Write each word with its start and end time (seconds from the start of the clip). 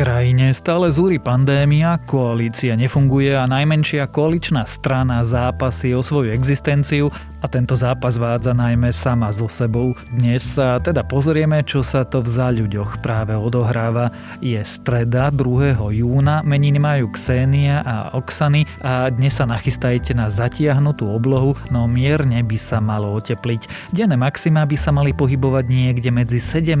krajine 0.00 0.56
stále 0.56 0.88
zúri 0.88 1.20
pandémia, 1.20 2.00
koalícia 2.08 2.72
nefunguje 2.72 3.36
a 3.36 3.44
najmenšia 3.44 4.08
koaličná 4.08 4.64
strana 4.64 5.20
zápasí 5.28 5.92
o 5.92 6.00
svoju 6.00 6.32
existenciu 6.32 7.12
a 7.40 7.46
tento 7.48 7.76
zápas 7.76 8.20
vádza 8.20 8.52
najmä 8.52 8.92
sama 8.92 9.32
so 9.32 9.48
sebou. 9.48 9.96
Dnes 10.12 10.44
sa 10.44 10.76
teda 10.80 11.04
pozrieme, 11.04 11.64
čo 11.64 11.80
sa 11.80 12.04
to 12.04 12.20
v 12.20 12.28
záľuďoch 12.28 13.00
práve 13.00 13.32
odohráva. 13.32 14.12
Je 14.44 14.60
streda 14.60 15.32
2. 15.32 15.80
júna, 15.96 16.44
meniny 16.44 16.76
majú 16.76 17.12
Ksenia 17.12 17.82
a 17.84 17.96
Oksany 18.16 18.68
a 18.84 19.08
dnes 19.08 19.36
sa 19.36 19.48
nachystajte 19.48 20.12
na 20.12 20.28
zatiahnutú 20.28 21.08
oblohu, 21.08 21.56
no 21.72 21.88
mierne 21.88 22.40
by 22.44 22.58
sa 22.60 22.78
malo 22.78 23.16
otepliť. 23.16 23.92
Denné 23.92 24.16
maxima 24.20 24.64
by 24.68 24.76
sa 24.76 24.92
mali 24.92 25.16
pohybovať 25.16 25.64
niekde 25.68 26.12
medzi 26.12 26.38
17 26.38 26.76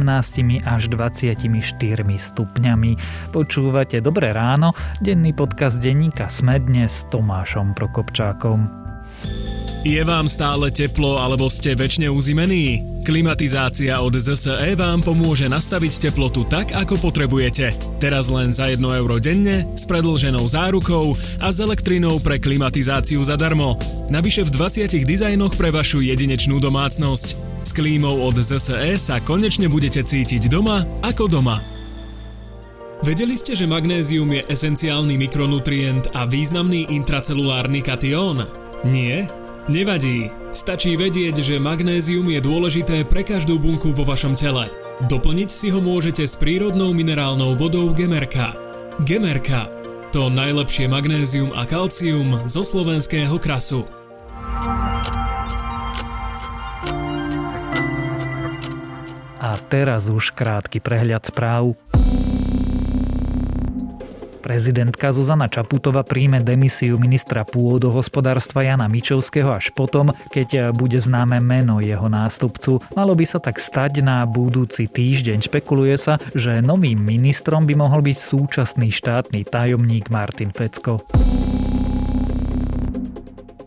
až 0.64 0.82
24 0.92 1.40
stupňami. 2.04 2.92
Počúvate 3.32 3.98
Dobré 4.04 4.32
ráno, 4.36 4.76
denný 5.00 5.32
podcast 5.32 5.80
denníka 5.80 6.28
Sme 6.28 6.60
dnes 6.60 7.04
s 7.04 7.08
Tomášom 7.08 7.72
Prokopčákom. 7.72 8.79
Je 9.80 9.96
vám 10.04 10.28
stále 10.28 10.68
teplo 10.68 11.16
alebo 11.16 11.48
ste 11.48 11.72
väčšine 11.72 12.12
uzimení? 12.12 12.84
Klimatizácia 13.00 13.96
od 14.04 14.12
ZSE 14.12 14.76
vám 14.76 15.00
pomôže 15.00 15.48
nastaviť 15.48 16.12
teplotu 16.12 16.44
tak, 16.44 16.76
ako 16.76 17.00
potrebujete. 17.00 17.72
Teraz 17.96 18.28
len 18.28 18.52
za 18.52 18.68
1 18.68 18.76
euro 18.76 19.16
denne, 19.16 19.64
s 19.72 19.88
predlženou 19.88 20.44
zárukou 20.44 21.16
a 21.40 21.48
s 21.48 21.64
elektrinou 21.64 22.20
pre 22.20 22.36
klimatizáciu 22.36 23.24
zadarmo. 23.24 23.80
Navyše 24.12 24.44
v 24.44 24.84
20 24.84 25.00
dizajnoch 25.08 25.56
pre 25.56 25.72
vašu 25.72 26.04
jedinečnú 26.04 26.60
domácnosť. 26.60 27.40
S 27.64 27.72
klímou 27.72 28.20
od 28.20 28.36
ZSE 28.36 29.00
sa 29.00 29.16
konečne 29.24 29.72
budete 29.72 30.04
cítiť 30.04 30.52
doma 30.52 30.84
ako 31.00 31.24
doma. 31.24 31.56
Vedeli 33.00 33.32
ste, 33.32 33.56
že 33.56 33.64
magnézium 33.64 34.28
je 34.28 34.44
esenciálny 34.44 35.16
mikronutrient 35.16 36.12
a 36.12 36.28
významný 36.28 36.92
intracelulárny 36.92 37.80
katión? 37.80 38.59
Nie? 38.80 39.28
Nevadí, 39.68 40.32
stačí 40.56 40.96
vedieť, 40.96 41.44
že 41.44 41.60
magnézium 41.60 42.24
je 42.32 42.40
dôležité 42.40 43.04
pre 43.04 43.20
každú 43.20 43.60
bunku 43.60 43.92
vo 43.92 44.08
vašom 44.08 44.32
tele. 44.32 44.72
Doplniť 45.04 45.50
si 45.52 45.68
ho 45.68 45.84
môžete 45.84 46.24
s 46.24 46.36
prírodnou 46.40 46.96
minerálnou 46.96 47.60
vodou 47.60 47.92
Gemerka. 47.92 48.56
Gemerka. 49.04 49.68
To 50.16 50.32
najlepšie 50.32 50.90
magnézium 50.90 51.52
a 51.54 51.68
kalcium 51.68 52.34
zo 52.48 52.64
slovenského 52.66 53.36
krasu. 53.36 53.84
A 59.40 59.56
teraz 59.68 60.08
už 60.08 60.32
krátky 60.32 60.80
prehľad 60.80 61.28
správ. 61.28 61.76
Prezidentka 64.50 65.14
Zuzana 65.14 65.46
Čaputová 65.46 66.02
príjme 66.02 66.42
demisiu 66.42 66.98
ministra 66.98 67.46
pôdohospodárstva 67.46 68.66
Jana 68.66 68.90
Mičovského 68.90 69.46
až 69.46 69.70
potom, 69.70 70.10
keď 70.26 70.74
bude 70.74 70.98
známe 70.98 71.38
meno 71.38 71.78
jeho 71.78 72.10
nástupcu. 72.10 72.82
Malo 72.98 73.14
by 73.14 73.30
sa 73.30 73.38
tak 73.38 73.62
stať 73.62 74.02
na 74.02 74.26
budúci 74.26 74.90
týždeň. 74.90 75.46
Špekuluje 75.46 75.94
sa, 75.94 76.18
že 76.34 76.58
novým 76.66 76.98
ministrom 76.98 77.62
by 77.62 77.78
mohol 77.78 78.02
byť 78.02 78.18
súčasný 78.18 78.90
štátny 78.90 79.46
tajomník 79.46 80.10
Martin 80.10 80.50
Fecko. 80.50 80.98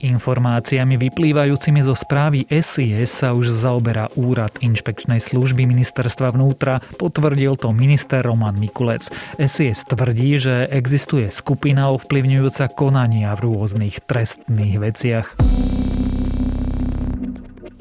Informáciami 0.04 1.00
vyplývajúcimi 1.00 1.80
zo 1.80 1.96
správy 1.96 2.44
SIS 2.52 3.24
sa 3.24 3.32
už 3.32 3.56
zaoberá 3.56 4.12
úrad 4.20 4.52
inšpekčnej 4.60 5.24
služby 5.24 5.64
ministerstva 5.64 6.36
vnútra, 6.36 6.84
potvrdil 7.00 7.56
to 7.56 7.72
minister 7.72 8.20
Roman 8.20 8.60
Mikulec. 8.60 9.08
SIS 9.40 9.88
tvrdí, 9.88 10.36
že 10.36 10.68
existuje 10.68 11.32
skupina 11.32 11.88
ovplyvňujúca 11.96 12.76
konania 12.76 13.32
v 13.40 13.48
rôznych 13.48 14.04
trestných 14.04 14.76
veciach. 14.76 15.28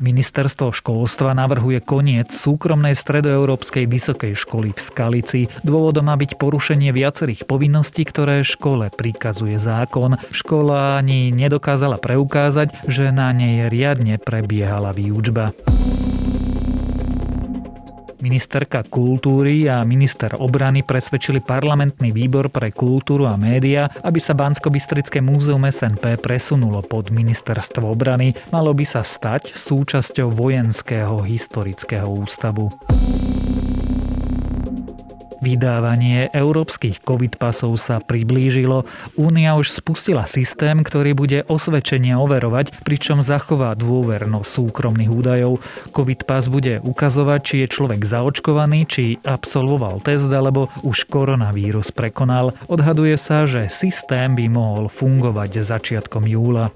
Ministerstvo 0.02 0.74
školstva 0.74 1.30
navrhuje 1.30 1.78
koniec 1.78 2.34
súkromnej 2.34 2.98
stredoeurópskej 2.98 3.86
vysokej 3.86 4.34
školy 4.34 4.74
v 4.74 4.80
Skalici. 4.82 5.40
Dôvodom 5.62 6.10
má 6.10 6.18
byť 6.18 6.42
porušenie 6.42 6.90
viacerých 6.90 7.46
povinností, 7.46 8.02
ktoré 8.02 8.42
škole 8.42 8.90
prikazuje 8.90 9.62
zákon. 9.62 10.18
Škola 10.34 10.98
ani 10.98 11.30
nedokázala 11.30 12.02
preukázať, 12.02 12.90
že 12.90 13.14
na 13.14 13.30
nej 13.30 13.70
riadne 13.70 14.18
prebiehala 14.18 14.90
výučba. 14.90 15.54
Ministerka 18.22 18.86
kultúry 18.86 19.66
a 19.66 19.82
minister 19.82 20.38
obrany 20.38 20.86
presvedčili 20.86 21.42
parlamentný 21.42 22.14
výbor 22.14 22.54
pre 22.54 22.70
kultúru 22.70 23.26
a 23.26 23.34
média, 23.34 23.90
aby 24.06 24.22
sa 24.22 24.30
bansko 24.38 24.70
múzeum 25.18 25.66
SNP 25.66 26.22
presunulo 26.22 26.86
pod 26.86 27.10
ministerstvo 27.10 27.82
obrany. 27.90 28.30
Malo 28.54 28.70
by 28.70 28.86
sa 28.86 29.02
stať 29.02 29.58
súčasťou 29.58 30.30
vojenského 30.30 31.18
historického 31.26 32.06
ústavu. 32.06 32.70
Vydávanie 35.42 36.30
európskych 36.30 37.02
COVID 37.02 37.34
pasov 37.34 37.74
sa 37.74 37.98
priblížilo. 37.98 38.86
Únia 39.18 39.58
už 39.58 39.74
spustila 39.74 40.30
systém, 40.30 40.86
ktorý 40.86 41.18
bude 41.18 41.42
osvedčenie 41.50 42.14
overovať, 42.14 42.70
pričom 42.86 43.26
zachová 43.26 43.74
dôvernosť 43.74 44.46
súkromných 44.46 45.10
údajov. 45.10 45.58
COVID 45.90 46.30
pas 46.30 46.46
bude 46.46 46.78
ukazovať, 46.86 47.40
či 47.42 47.54
je 47.66 47.74
človek 47.74 48.06
zaočkovaný, 48.06 48.86
či 48.86 49.18
absolvoval 49.26 49.98
test 49.98 50.30
alebo 50.30 50.70
už 50.86 51.10
koronavírus 51.10 51.90
prekonal. 51.90 52.54
Odhaduje 52.70 53.18
sa, 53.18 53.42
že 53.42 53.66
systém 53.66 54.38
by 54.38 54.46
mohol 54.46 54.86
fungovať 54.86 55.58
začiatkom 55.58 56.22
júla. 56.22 56.70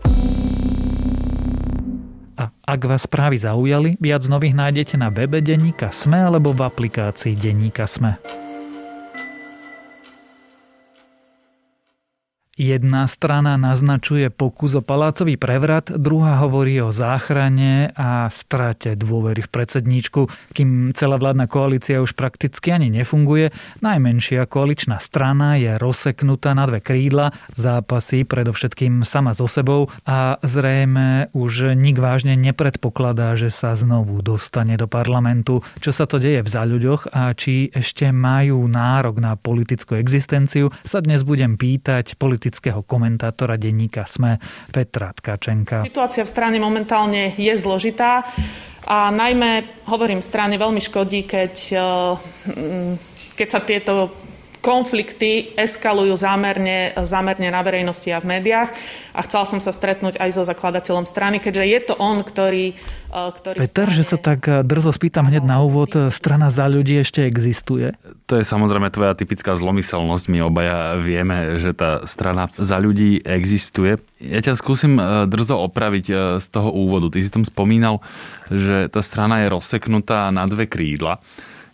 A 2.37 2.51
ak 2.51 2.81
vás 2.83 3.07
správy 3.07 3.39
zaujali, 3.39 3.95
viac 4.03 4.27
nových 4.27 4.59
nájdete 4.59 4.99
na 4.99 5.15
webe 5.15 5.39
Denníka 5.39 5.95
Sme 5.95 6.21
alebo 6.21 6.51
v 6.51 6.67
aplikácii 6.67 7.39
Denníka 7.39 7.87
Sme. 7.87 8.19
Jedna 12.57 13.05
strana 13.05 13.61
naznačuje 13.61 14.33
pokus 14.33 14.73
o 14.73 14.81
palácový 14.81 15.37
prevrat, 15.37 15.93
druhá 15.93 16.41
hovorí 16.41 16.81
o 16.81 16.89
záchrane 16.89 17.93
a 17.93 18.33
strate 18.33 18.97
dôvery 18.97 19.45
v 19.45 19.53
predsedníčku, 19.53 20.25
kým 20.57 20.97
celá 20.97 21.21
vládna 21.21 21.53
koalícia 21.53 22.01
už 22.01 22.17
prakticky 22.17 22.73
ani 22.73 22.89
nefunguje. 22.89 23.53
Najmenšia 23.85 24.49
koaličná 24.49 24.97
strana 25.05 25.61
je 25.61 25.77
rozseknutá 25.77 26.57
na 26.57 26.65
dve 26.65 26.81
krídla, 26.81 27.37
zápasy 27.53 28.25
predovšetkým 28.25 29.05
sama 29.05 29.37
so 29.37 29.45
sebou 29.45 29.93
a 30.09 30.41
zrejme 30.41 31.29
už 31.37 31.77
nik 31.77 32.01
vážne 32.01 32.41
nepredpokladá, 32.41 33.37
že 33.37 33.53
sa 33.53 33.77
znovu 33.77 34.25
dostane 34.25 34.81
do 34.81 34.89
parlamentu. 34.89 35.61
Čo 35.85 35.93
sa 35.93 36.09
to 36.09 36.17
deje 36.17 36.41
v 36.41 36.49
záľuďoch 36.49 37.13
a 37.13 37.37
či 37.37 37.69
ešte 37.69 38.09
majú 38.17 38.65
nárok 38.65 39.21
na 39.21 39.37
politickú 39.37 40.01
existenciu, 40.01 40.73
sa 40.89 41.05
dnes 41.05 41.21
budem 41.21 41.61
pýtať 41.61 42.17
politi- 42.17 42.46
politického 42.47 42.87
komentátora 42.87 43.59
denníka 43.59 44.07
SME 44.07 44.39
Petra 44.71 45.11
Tkačenka. 45.11 45.83
Situácia 45.83 46.23
v 46.23 46.31
strane 46.31 46.63
momentálne 46.63 47.35
je 47.35 47.51
zložitá 47.59 48.23
a 48.87 49.11
najmä, 49.11 49.83
hovorím, 49.91 50.23
strane 50.23 50.55
veľmi 50.55 50.79
škodí, 50.79 51.27
keď, 51.27 51.55
eh, 51.75 51.83
keď 53.35 53.49
sa 53.51 53.61
tieto 53.67 54.15
konflikty 54.61 55.55
eskalujú 55.55 56.17
zámerne, 56.19 56.93
zámerne 57.07 57.49
na 57.49 57.63
verejnosti 57.63 58.11
a 58.11 58.19
v 58.19 58.39
médiách. 58.39 58.71
A 59.17 59.25
chcela 59.25 59.49
som 59.49 59.61
sa 59.63 59.73
stretnúť 59.73 60.21
aj 60.21 60.31
so 60.37 60.43
zakladateľom 60.45 61.09
strany, 61.09 61.41
keďže 61.41 61.65
je 61.65 61.81
to 61.89 61.95
on, 61.97 62.21
ktorý... 62.21 62.77
E, 63.09 63.21
ktorý 63.33 63.59
Peter, 63.65 63.89
strane... 63.89 63.97
že 63.97 64.05
sa 64.05 64.19
tak 64.21 64.45
e, 64.45 64.61
drzo 64.61 64.93
spýtam 64.93 65.31
hneď 65.31 65.47
na 65.47 65.65
úvod, 65.65 65.95
e, 65.97 66.13
strana 66.13 66.53
za 66.53 66.69
ľudí 66.69 67.01
ešte 67.01 67.25
existuje? 67.25 67.97
To 68.29 68.37
je 68.37 68.45
samozrejme 68.45 68.93
tvoja 68.93 69.17
typická 69.17 69.57
zlomyselnosť. 69.57 70.25
My 70.29 70.45
obaja 70.45 71.01
vieme, 71.01 71.57
že 71.57 71.73
tá 71.73 72.05
strana 72.05 72.53
za 72.59 72.77
ľudí 72.77 73.25
existuje. 73.25 73.97
Ja 74.21 74.41
ťa 74.43 74.59
skúsim 74.59 74.99
drzo 75.31 75.63
opraviť 75.63 76.07
z 76.43 76.47
toho 76.51 76.75
úvodu. 76.75 77.15
Ty 77.15 77.23
si 77.23 77.31
tam 77.31 77.47
spomínal, 77.47 78.03
že 78.51 78.91
tá 78.91 78.99
strana 79.01 79.47
je 79.47 79.55
rozseknutá 79.55 80.35
na 80.35 80.43
dve 80.51 80.67
krídla. 80.67 81.23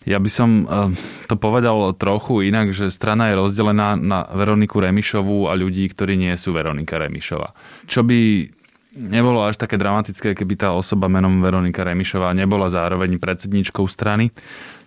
Ja 0.03 0.19
by 0.19 0.29
som 0.31 0.49
eh, 0.63 0.91
to 1.31 1.35
povedal 1.39 1.95
trochu 1.95 2.47
inak, 2.47 2.75
že 2.75 2.91
strana 2.91 3.31
je 3.31 3.39
rozdelená 3.39 3.95
na 3.95 4.27
Veroniku 4.27 4.83
Remišovú 4.83 5.47
a 5.47 5.55
ľudí, 5.55 5.87
ktorí 5.87 6.19
nie 6.19 6.35
sú 6.35 6.51
Veronika 6.51 6.99
Remišová. 6.99 7.55
Čo 7.87 8.03
by 8.03 8.19
nebolo 8.93 9.41
až 9.41 9.57
také 9.57 9.79
dramatické, 9.79 10.37
keby 10.37 10.53
tá 10.53 10.69
osoba 10.75 11.09
menom 11.09 11.41
Veronika 11.41 11.81
Remišová 11.81 12.35
nebola 12.37 12.69
zároveň 12.69 13.17
predsedničkou 13.17 13.89
strany, 13.89 14.29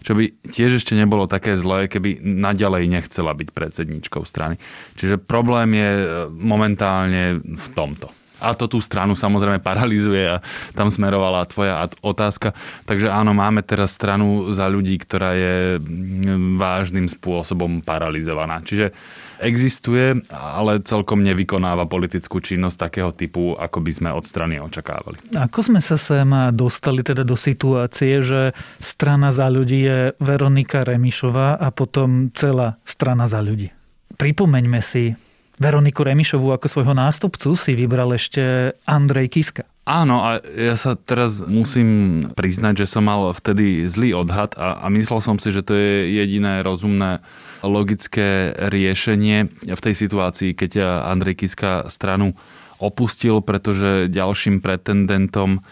čo 0.06 0.14
by 0.14 0.46
tiež 0.46 0.78
ešte 0.78 0.94
nebolo 0.94 1.26
také 1.26 1.58
zlé, 1.58 1.90
keby 1.90 2.22
naďalej 2.22 2.86
nechcela 2.86 3.34
byť 3.34 3.48
predsedničkou 3.50 4.22
strany. 4.22 4.62
Čiže 4.94 5.18
problém 5.18 5.74
je 5.74 5.90
eh, 5.90 6.06
momentálne 6.30 7.40
v 7.40 7.66
tomto. 7.74 8.12
A 8.40 8.52
to 8.52 8.68
tú 8.68 8.78
stranu 8.84 9.16
samozrejme 9.16 9.64
paralizuje 9.64 10.38
a 10.38 10.44
tam 10.76 10.92
smerovala 10.92 11.48
tvoja 11.48 11.88
otázka. 12.04 12.52
Takže 12.84 13.08
áno, 13.08 13.32
máme 13.32 13.64
teraz 13.64 13.96
stranu 13.96 14.52
za 14.52 14.68
ľudí, 14.68 15.00
ktorá 15.00 15.32
je 15.32 15.56
mm, 15.80 16.60
vážnym 16.60 17.08
spôsobom 17.08 17.80
paralizovaná. 17.80 18.60
Čiže 18.60 18.92
existuje, 19.40 20.16
ale 20.32 20.80
celkom 20.80 21.20
nevykonáva 21.20 21.84
politickú 21.88 22.40
činnosť 22.40 22.76
takého 22.88 23.10
typu, 23.12 23.52
ako 23.56 23.78
by 23.84 23.92
sme 23.92 24.10
od 24.12 24.24
strany 24.24 24.56
očakávali. 24.60 25.20
Ako 25.36 25.60
sme 25.60 25.80
sa 25.84 26.00
sem 26.00 26.28
dostali 26.56 27.04
teda 27.04 27.24
do 27.24 27.36
situácie, 27.36 28.24
že 28.24 28.56
strana 28.80 29.32
za 29.32 29.48
ľudí 29.52 29.84
je 29.84 29.98
Veronika 30.20 30.84
Remišová 30.84 31.60
a 31.60 31.68
potom 31.72 32.32
celá 32.32 32.80
strana 32.88 33.28
za 33.28 33.44
ľudí? 33.44 33.68
Pripomeňme 34.16 34.80
si, 34.80 35.12
Veroniku 35.56 36.04
Remišovú 36.04 36.52
ako 36.52 36.68
svojho 36.68 36.92
nástupcu 36.92 37.56
si 37.56 37.72
vybral 37.72 38.12
ešte 38.12 38.76
Andrej 38.84 39.32
Kiska. 39.32 39.64
Áno, 39.86 40.18
a 40.18 40.42
ja 40.42 40.74
sa 40.74 40.98
teraz 40.98 41.46
musím 41.46 42.26
priznať, 42.34 42.82
že 42.84 42.90
som 42.90 43.06
mal 43.06 43.30
vtedy 43.30 43.86
zlý 43.86 44.18
odhad 44.18 44.58
a, 44.58 44.82
a 44.82 44.86
myslel 44.90 45.22
som 45.22 45.38
si, 45.38 45.54
že 45.54 45.62
to 45.62 45.78
je 45.78 46.10
jediné 46.10 46.66
rozumné 46.66 47.22
logické 47.62 48.50
riešenie 48.66 49.46
v 49.70 49.80
tej 49.80 49.94
situácii, 49.94 50.58
keď 50.58 51.06
Andrej 51.06 51.46
Kiska 51.46 51.86
stranu 51.86 52.34
opustil, 52.82 53.40
pretože 53.40 54.10
ďalším 54.12 54.60
pretendentom 54.60 55.62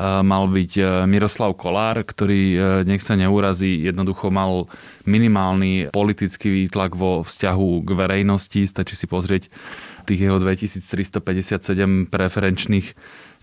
mal 0.00 0.48
byť 0.48 0.72
e, 0.80 0.82
Miroslav 1.04 1.52
Kolár, 1.60 2.00
ktorý, 2.00 2.42
e, 2.56 2.58
nech 2.88 3.04
sa 3.04 3.20
neurazí, 3.20 3.84
jednoducho 3.84 4.32
mal 4.32 4.64
minimálny 5.04 5.92
politický 5.92 6.48
výtlak 6.48 6.96
vo 6.96 7.20
vzťahu 7.20 7.84
k 7.84 7.90
verejnosti. 7.92 8.64
Stačí 8.64 8.96
si 8.96 9.04
pozrieť 9.04 9.52
tých 10.08 10.24
jeho 10.24 10.40
2357 10.40 12.08
preferenčných 12.08 12.86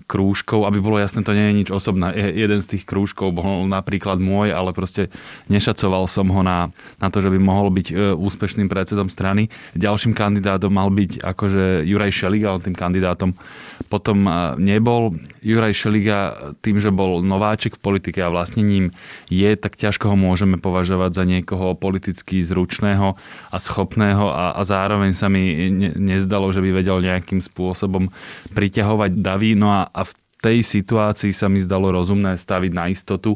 krúžkov, 0.07 0.63
aby 0.63 0.79
bolo 0.79 0.97
jasné, 0.97 1.19
to 1.19 1.35
nie 1.35 1.51
je 1.51 1.57
nič 1.59 1.69
osobné. 1.69 2.15
Jeden 2.15 2.63
z 2.63 2.79
tých 2.79 2.87
krúžkov 2.87 3.35
bol 3.35 3.67
napríklad 3.67 4.23
môj, 4.23 4.55
ale 4.55 4.71
proste 4.71 5.11
nešacoval 5.51 6.07
som 6.07 6.31
ho 6.31 6.41
na, 6.41 6.71
na 7.03 7.11
to, 7.11 7.19
že 7.19 7.27
by 7.27 7.35
mohol 7.35 7.67
byť 7.75 7.87
e, 7.91 7.95
úspešným 8.15 8.71
predsedom 8.71 9.11
strany. 9.11 9.51
Ďalším 9.75 10.15
kandidátom 10.15 10.71
mal 10.71 10.87
byť 10.87 11.19
akože 11.19 11.83
Juraj 11.83 12.11
Šeliga, 12.15 12.55
ale 12.55 12.63
tým 12.63 12.75
kandidátom 12.79 13.35
potom 13.91 14.23
e, 14.23 14.31
nebol. 14.63 15.11
Juraj 15.43 15.75
Šeliga 15.75 16.55
tým, 16.63 16.79
že 16.79 16.87
bol 16.87 17.19
nováčik 17.19 17.75
v 17.75 17.83
politike 17.83 18.23
a 18.23 18.31
vlastne 18.31 18.63
ním 18.63 18.95
je, 19.27 19.59
tak 19.59 19.75
ťažko 19.75 20.15
ho 20.15 20.17
môžeme 20.17 20.55
považovať 20.55 21.11
za 21.19 21.23
niekoho 21.27 21.75
politicky 21.75 22.39
zručného 22.47 23.19
a 23.51 23.57
schopného 23.59 24.31
a, 24.31 24.55
a 24.55 24.61
zároveň 24.63 25.11
sa 25.11 25.27
mi 25.27 25.67
ne, 25.67 25.91
nezdalo, 25.99 26.47
že 26.55 26.63
by 26.63 26.79
vedel 26.79 27.03
nejakým 27.03 27.43
spôsobom 27.43 28.07
priťahovať 28.55 29.19
davy. 29.19 29.51
No 29.59 29.75
a 29.75 29.96
tej 30.41 30.61
situácii 30.61 31.33
sa 31.33 31.49
mi 31.49 31.57
zdalo 31.57 31.89
rozumné 31.89 32.37
staviť 32.37 32.71
na 32.73 32.89
istotu. 32.93 33.35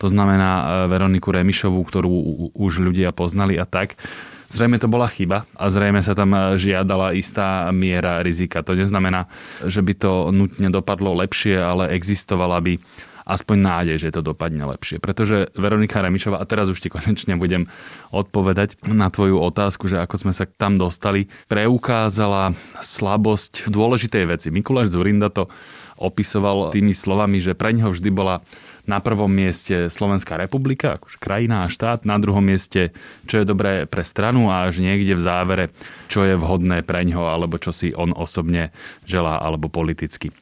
To 0.00 0.06
znamená 0.08 0.50
e, 0.50 0.64
Veroniku 0.88 1.28
Remišovú, 1.28 1.80
ktorú 1.84 2.12
už 2.56 2.80
ľudia 2.80 3.12
poznali 3.12 3.60
a 3.60 3.68
tak. 3.68 4.00
Zrejme 4.48 4.80
to 4.80 4.88
bola 4.88 5.12
chyba 5.12 5.44
a 5.60 5.68
zrejme 5.68 6.00
sa 6.00 6.16
tam 6.16 6.32
e, 6.32 6.56
žiadala 6.56 7.12
istá 7.12 7.68
miera 7.68 8.24
rizika. 8.24 8.64
To 8.64 8.72
neznamená, 8.72 9.28
že 9.68 9.84
by 9.84 9.92
to 9.92 10.12
nutne 10.32 10.72
dopadlo 10.72 11.12
lepšie, 11.20 11.60
ale 11.60 11.92
existovala 11.92 12.56
by 12.64 12.80
aspoň 13.28 13.56
nádej, 13.60 13.96
že 14.00 14.14
to 14.16 14.24
dopadne 14.24 14.64
lepšie. 14.64 14.96
Pretože 15.04 15.52
Veronika 15.52 16.00
Remišová, 16.00 16.40
a 16.40 16.48
teraz 16.48 16.72
už 16.72 16.80
ti 16.80 16.88
konečne 16.94 17.36
budem 17.36 17.68
odpovedať 18.08 18.80
na 18.88 19.12
tvoju 19.12 19.36
otázku, 19.36 19.84
že 19.86 20.00
ako 20.00 20.16
sme 20.16 20.32
sa 20.32 20.48
tam 20.48 20.80
dostali, 20.80 21.28
preukázala 21.46 22.56
slabosť 22.80 23.68
v 23.68 23.70
dôležitej 23.70 24.24
veci. 24.24 24.48
Mikuláš 24.48 24.96
Zurinda 24.96 25.28
to 25.28 25.52
opisoval 25.98 26.70
tými 26.70 26.94
slovami, 26.94 27.42
že 27.42 27.58
pre 27.58 27.74
ňoho 27.74 27.94
vždy 27.94 28.10
bola 28.10 28.40
na 28.88 29.04
prvom 29.04 29.28
mieste 29.28 29.92
Slovenská 29.92 30.40
republika, 30.40 30.96
akože 30.96 31.20
krajina 31.20 31.68
a 31.68 31.68
štát, 31.68 32.08
na 32.08 32.16
druhom 32.16 32.40
mieste, 32.40 32.96
čo 33.28 33.36
je 33.36 33.44
dobré 33.44 33.84
pre 33.84 34.00
stranu 34.00 34.48
a 34.48 34.64
až 34.64 34.80
niekde 34.80 35.12
v 35.12 35.20
závere, 35.20 35.64
čo 36.08 36.24
je 36.24 36.32
vhodné 36.32 36.80
pre 36.80 37.04
ňoho, 37.04 37.28
alebo 37.28 37.60
čo 37.60 37.76
si 37.76 37.92
on 37.92 38.16
osobne 38.16 38.72
želá, 39.04 39.44
alebo 39.44 39.68
politicky. 39.68 40.32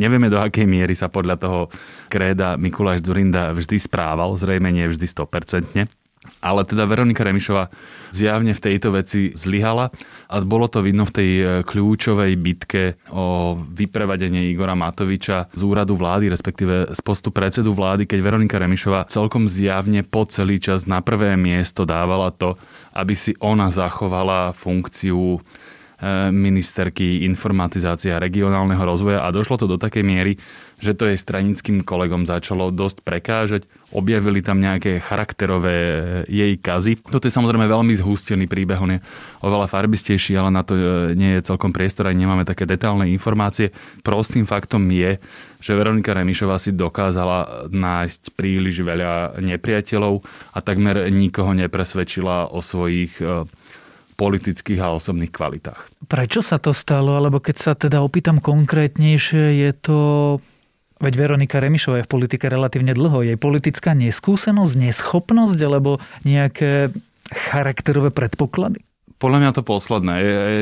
Nevieme, 0.00 0.32
do 0.32 0.40
akej 0.40 0.64
miery 0.64 0.96
sa 0.96 1.12
podľa 1.12 1.36
toho 1.36 1.60
kréda 2.08 2.56
Mikuláš 2.56 3.04
Zurinda 3.04 3.52
vždy 3.52 3.76
správal, 3.76 4.32
zrejme 4.40 4.72
nie 4.72 4.88
vždy 4.88 5.04
100%. 5.04 5.99
Ale 6.44 6.68
teda 6.68 6.84
Veronika 6.84 7.24
Remišová 7.24 7.72
zjavne 8.12 8.52
v 8.52 8.60
tejto 8.60 8.92
veci 8.92 9.32
zlyhala 9.32 9.88
a 10.28 10.36
bolo 10.44 10.68
to 10.68 10.84
vidno 10.84 11.08
v 11.08 11.14
tej 11.16 11.30
e, 11.40 11.44
kľúčovej 11.64 12.36
bitke 12.36 13.00
o 13.08 13.56
vyprevadenie 13.56 14.52
Igora 14.52 14.76
Matoviča 14.76 15.48
z 15.48 15.60
úradu 15.64 15.96
vlády, 15.96 16.28
respektíve 16.28 16.92
z 16.92 17.00
postu 17.00 17.32
predsedu 17.32 17.72
vlády, 17.72 18.04
keď 18.04 18.20
Veronika 18.20 18.60
Remišová 18.60 19.08
celkom 19.08 19.48
zjavne 19.48 20.04
po 20.04 20.28
celý 20.28 20.60
čas 20.60 20.84
na 20.84 21.00
prvé 21.00 21.40
miesto 21.40 21.88
dávala 21.88 22.28
to, 22.36 22.52
aby 22.92 23.16
si 23.16 23.32
ona 23.40 23.72
zachovala 23.72 24.52
funkciu 24.52 25.40
ministerky 26.32 27.28
informatizácie 27.28 28.08
a 28.08 28.22
regionálneho 28.22 28.80
rozvoja 28.80 29.20
a 29.20 29.28
došlo 29.28 29.60
to 29.60 29.66
do 29.68 29.76
takej 29.76 30.00
miery, 30.00 30.40
že 30.80 30.96
to 30.96 31.06
jej 31.06 31.20
stranickým 31.20 31.84
kolegom 31.84 32.24
začalo 32.24 32.72
dosť 32.72 33.04
prekážať. 33.04 33.62
Objavili 33.92 34.40
tam 34.40 34.64
nejaké 34.64 35.02
charakterové 35.04 35.76
eh, 35.76 35.94
jej 36.26 36.52
kazy. 36.56 36.96
Toto 37.04 37.28
je 37.28 37.36
samozrejme 37.36 37.68
veľmi 37.68 37.92
zhustený 38.00 38.48
príbeh, 38.48 38.80
on 38.80 38.96
je 38.96 39.04
oveľa 39.44 39.68
farbistejší, 39.68 40.40
ale 40.40 40.48
na 40.48 40.64
to 40.64 40.72
eh, 40.74 41.12
nie 41.12 41.36
je 41.38 41.46
celkom 41.46 41.70
priestor, 41.70 42.08
aj 42.08 42.16
nemáme 42.16 42.48
také 42.48 42.64
detálne 42.64 43.04
informácie. 43.12 43.76
Prostým 44.00 44.48
faktom 44.48 44.88
je, 44.88 45.20
že 45.60 45.76
Veronika 45.76 46.16
Remišová 46.16 46.56
si 46.56 46.72
dokázala 46.72 47.68
nájsť 47.68 48.32
príliš 48.32 48.80
veľa 48.80 49.36
nepriateľov 49.36 50.24
a 50.56 50.58
takmer 50.64 51.12
nikoho 51.12 51.52
nepresvedčila 51.52 52.48
o 52.48 52.64
svojich 52.64 53.20
politických 54.20 54.80
a 54.84 54.92
osobných 54.92 55.32
kvalitách. 55.32 56.04
Prečo 56.04 56.44
sa 56.44 56.60
to 56.60 56.76
stalo? 56.76 57.16
Alebo 57.16 57.40
keď 57.40 57.56
sa 57.56 57.72
teda 57.72 58.04
opýtam 58.04 58.36
konkrétnejšie, 58.36 59.64
je 59.64 59.70
to 59.80 59.98
Veď 61.00 61.16
Veronika 61.16 61.64
Remišová 61.64 62.04
je 62.04 62.06
v 62.06 62.12
politike 62.12 62.44
relatívne 62.44 62.92
dlho. 62.92 63.24
Jej 63.24 63.40
politická 63.40 63.96
neskúsenosť, 63.96 64.74
neschopnosť 64.76 65.58
alebo 65.64 65.96
nejaké 66.28 66.92
charakterové 67.32 68.12
predpoklady? 68.12 68.84
Podľa 69.16 69.38
mňa 69.40 69.50
to 69.56 69.64
posledné. 69.64 70.14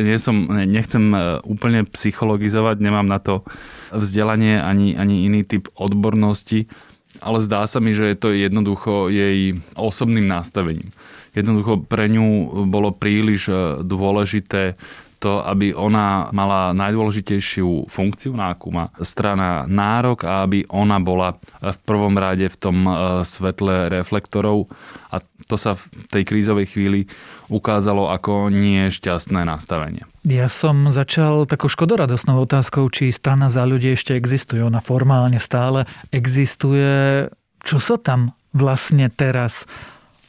Nie 0.07 0.19
som, 0.19 0.47
nechcem 0.51 1.15
e, 1.15 1.39
úplne 1.47 1.87
psychologizovať, 1.91 2.83
nemám 2.83 3.07
na 3.07 3.19
to 3.23 3.47
vzdelanie 3.95 4.59
ani, 4.59 4.95
ani 4.99 5.27
iný 5.27 5.47
typ 5.47 5.71
odbornosti, 5.79 6.71
ale 7.19 7.39
zdá 7.43 7.67
sa 7.67 7.81
mi, 7.81 7.97
že 7.97 8.15
je 8.15 8.17
to 8.19 8.29
jednoducho 8.31 9.09
jej 9.09 9.57
osobným 9.75 10.29
nastavením. 10.29 10.93
Jednoducho 11.33 11.85
pre 11.85 12.09
ňu 12.11 12.67
bolo 12.67 12.91
príliš 12.95 13.51
e, 13.51 13.55
dôležité 13.85 14.75
to, 15.19 15.43
aby 15.43 15.75
ona 15.75 16.31
mala 16.31 16.71
najdôležitejšiu 16.79 17.91
funkciu, 17.91 18.39
na 18.39 18.55
akú 18.55 18.71
má 18.71 18.95
strana 19.03 19.67
nárok 19.67 20.23
a 20.23 20.47
aby 20.47 20.63
ona 20.71 21.03
bola 21.03 21.35
v 21.59 21.79
prvom 21.83 22.15
rade 22.15 22.47
v 22.47 22.57
tom 22.59 22.87
e, 22.87 22.93
svetle 23.27 23.91
reflektorov 23.91 24.71
a 25.11 25.19
to 25.49 25.57
sa 25.57 25.75
v 25.75 25.83
tej 26.13 26.23
krízovej 26.29 26.69
chvíli 26.69 27.01
ukázalo 27.49 28.13
ako 28.13 28.53
nie 28.53 28.93
šťastné 28.93 29.49
nastavenie. 29.49 30.05
Ja 30.29 30.53
som 30.53 30.93
začal 30.93 31.49
takou 31.49 31.73
škodoradosnou 31.73 32.45
otázkou, 32.45 32.93
či 32.93 33.09
strana 33.09 33.49
za 33.49 33.65
ľudí 33.65 33.97
ešte 33.97 34.13
existuje. 34.13 34.61
Ona 34.61 34.85
formálne 34.85 35.41
stále 35.41 35.89
existuje. 36.13 37.27
Čo 37.65 37.81
sa 37.81 37.97
tam 37.97 38.37
vlastne 38.53 39.09
teraz 39.09 39.65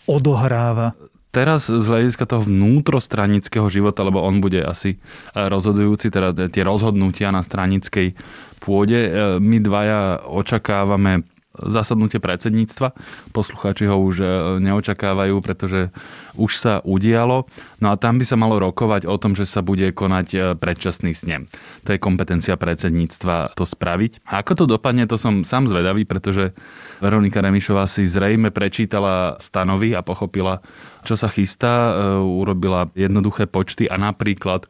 odohráva? 0.07 0.95
Teraz 1.29 1.69
z 1.69 1.85
hľadiska 1.85 2.25
toho 2.25 2.41
vnútrostranického 2.41 3.69
života, 3.69 4.01
lebo 4.01 4.17
on 4.25 4.41
bude 4.41 4.65
asi 4.65 4.97
rozhodujúci, 5.38 6.09
teda 6.09 6.33
tie 6.49 6.65
rozhodnutia 6.65 7.29
na 7.29 7.45
stranickej 7.45 8.17
pôde, 8.57 8.97
e, 8.97 9.11
my 9.38 9.57
dvaja 9.61 10.25
očakávame 10.25 11.21
zasadnutie 11.63 12.24
predsedníctva. 12.24 12.96
Poslucháči 13.36 13.86
ho 13.88 13.98
už 14.00 14.16
e, 14.20 14.28
neočakávajú, 14.63 15.36
pretože 15.44 15.92
už 16.39 16.51
sa 16.56 16.74
udialo. 16.88 17.46
No 17.84 17.92
a 17.92 18.00
tam 18.00 18.18
by 18.20 18.25
sa 18.25 18.39
malo 18.39 18.60
rokovať 18.60 19.04
o 19.06 19.16
tom, 19.20 19.36
že 19.36 19.44
sa 19.44 19.60
bude 19.60 19.92
konať 19.92 20.28
e, 20.32 20.38
predčasný 20.56 21.12
snem. 21.12 21.51
To 21.84 21.96
je 21.96 22.00
kompetencia 22.00 22.56
predsedníctva 22.56 23.56
to 23.60 23.68
spraviť. 23.68 24.24
A 24.32 24.39
ako 24.39 24.63
to 24.63 24.66
dopadne, 24.66 25.04
to 25.06 25.20
som 25.20 25.44
sám 25.44 25.68
zvedavý, 25.68 26.08
pretože 26.08 26.56
Veronika 27.04 27.44
Remišová 27.44 27.88
si 27.88 28.08
zrejme 28.08 28.51
prečítala 28.51 29.36
stanovy 29.39 29.96
a 29.96 30.04
pochopila, 30.04 30.63
čo 31.04 31.20
sa 31.20 31.28
chystá. 31.28 31.92
E, 31.92 31.92
urobila 32.24 32.88
jednoduché 32.96 33.46
počty 33.46 33.86
a 33.92 34.00
napríklad 34.00 34.68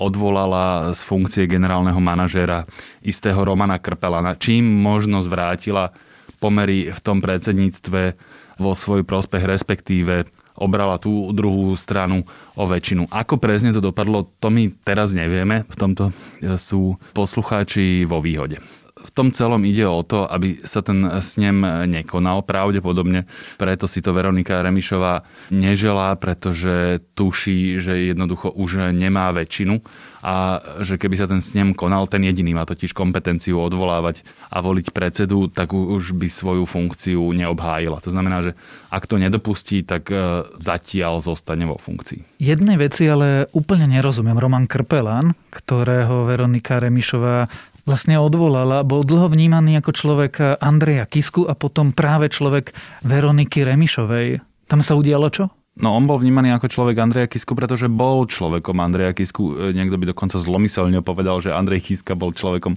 odvolala 0.00 0.96
z 0.96 1.00
funkcie 1.04 1.44
generálneho 1.44 2.00
manažéra 2.00 2.64
istého 3.04 3.36
Romana 3.44 3.76
Krpelana, 3.76 4.32
čím 4.40 4.64
možno 4.64 5.20
zvrátila 5.20 5.92
pomery 6.40 6.88
v 6.88 7.00
tom 7.04 7.20
predsedníctve 7.20 8.16
vo 8.56 8.72
svoj 8.72 9.04
prospech, 9.04 9.44
respektíve 9.44 10.24
obrala 10.56 11.00
tú 11.00 11.32
druhú 11.32 11.76
stranu 11.76 12.24
o 12.56 12.64
väčšinu. 12.68 13.08
Ako 13.08 13.40
presne 13.40 13.72
to 13.72 13.80
dopadlo, 13.80 14.28
to 14.40 14.48
my 14.52 14.72
teraz 14.84 15.12
nevieme. 15.12 15.64
V 15.68 15.76
tomto 15.76 16.12
sú 16.56 17.00
poslucháči 17.12 18.08
vo 18.08 18.20
výhode 18.20 18.60
v 19.00 19.10
tom 19.16 19.32
celom 19.32 19.64
ide 19.64 19.88
o 19.88 20.04
to, 20.04 20.28
aby 20.28 20.60
sa 20.62 20.84
ten 20.84 21.08
snem 21.24 21.64
nekonal 21.88 22.44
pravdepodobne. 22.44 23.24
Preto 23.56 23.88
si 23.88 24.04
to 24.04 24.12
Veronika 24.12 24.60
Remišová 24.60 25.24
neželá, 25.50 26.14
pretože 26.20 27.00
tuší, 27.16 27.80
že 27.80 28.12
jednoducho 28.12 28.52
už 28.52 28.92
nemá 28.92 29.32
väčšinu 29.32 29.80
a 30.20 30.60
že 30.84 31.00
keby 31.00 31.16
sa 31.16 31.24
ten 31.24 31.40
snem 31.40 31.72
konal, 31.72 32.04
ten 32.04 32.20
jediný 32.20 32.52
má 32.52 32.68
totiž 32.68 32.92
kompetenciu 32.92 33.56
odvolávať 33.56 34.20
a 34.52 34.60
voliť 34.60 34.92
predsedu, 34.92 35.48
tak 35.48 35.72
už 35.72 36.12
by 36.12 36.28
svoju 36.28 36.68
funkciu 36.68 37.32
neobhájila. 37.32 38.04
To 38.04 38.12
znamená, 38.12 38.44
že 38.44 38.52
ak 38.92 39.08
to 39.08 39.16
nedopustí, 39.16 39.80
tak 39.86 40.12
e, 40.12 40.44
zatiaľ 40.60 41.24
zostane 41.24 41.64
vo 41.64 41.80
funkcii. 41.80 42.42
Jednej 42.42 42.76
veci 42.76 43.08
ale 43.08 43.48
úplne 43.56 43.88
nerozumiem. 43.88 44.36
Roman 44.36 44.66
Krpelan, 44.68 45.32
ktorého 45.48 46.28
Veronika 46.28 46.82
Remišová 46.82 47.48
vlastne 47.90 48.14
odvolala, 48.22 48.86
bol 48.86 49.02
dlho 49.02 49.26
vnímaný 49.26 49.82
ako 49.82 49.90
človek 49.90 50.62
Andreja 50.62 51.10
Kisku 51.10 51.50
a 51.50 51.58
potom 51.58 51.90
práve 51.90 52.30
človek 52.30 52.70
Veroniky 53.02 53.66
Remišovej. 53.66 54.38
Tam 54.70 54.86
sa 54.86 54.94
udialo 54.94 55.26
čo? 55.34 55.50
No 55.80 55.96
on 55.96 56.04
bol 56.04 56.20
vnímaný 56.20 56.54
ako 56.54 56.70
človek 56.70 57.02
Andreja 57.02 57.26
Kisku, 57.26 57.56
pretože 57.56 57.90
bol 57.90 58.28
človekom 58.28 58.78
Andreja 58.78 59.16
Kisku. 59.16 59.72
E, 59.72 59.74
niekto 59.74 59.96
by 59.96 60.12
dokonca 60.12 60.36
zlomyselne 60.36 61.00
povedal, 61.00 61.40
že 61.40 61.56
Andrej 61.56 61.90
Kiska 61.90 62.14
bol 62.14 62.36
človekom 62.36 62.76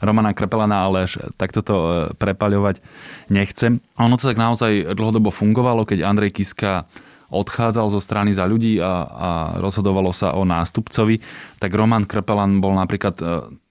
Romana 0.00 0.32
Krepelana, 0.32 0.86
ale 0.86 1.10
až 1.10 1.20
takto 1.34 1.60
to 1.60 1.76
e, 1.76 1.88
prepaľovať 2.14 2.78
nechcem. 3.28 3.82
Ono 3.98 4.16
to 4.16 4.30
tak 4.30 4.38
naozaj 4.38 4.96
dlhodobo 4.96 5.34
fungovalo, 5.34 5.82
keď 5.84 6.06
Andrej 6.06 6.40
Kiska 6.40 6.86
odchádzal 7.34 7.90
zo 7.90 7.98
strany 7.98 8.30
za 8.30 8.46
ľudí 8.46 8.78
a, 8.78 8.92
a 9.04 9.30
rozhodovalo 9.58 10.14
sa 10.14 10.38
o 10.38 10.46
nástupcovi, 10.46 11.18
tak 11.58 11.74
Roman 11.74 12.06
Krpelan 12.06 12.62
bol 12.62 12.78
napríklad 12.78 13.16
e, 13.18 13.24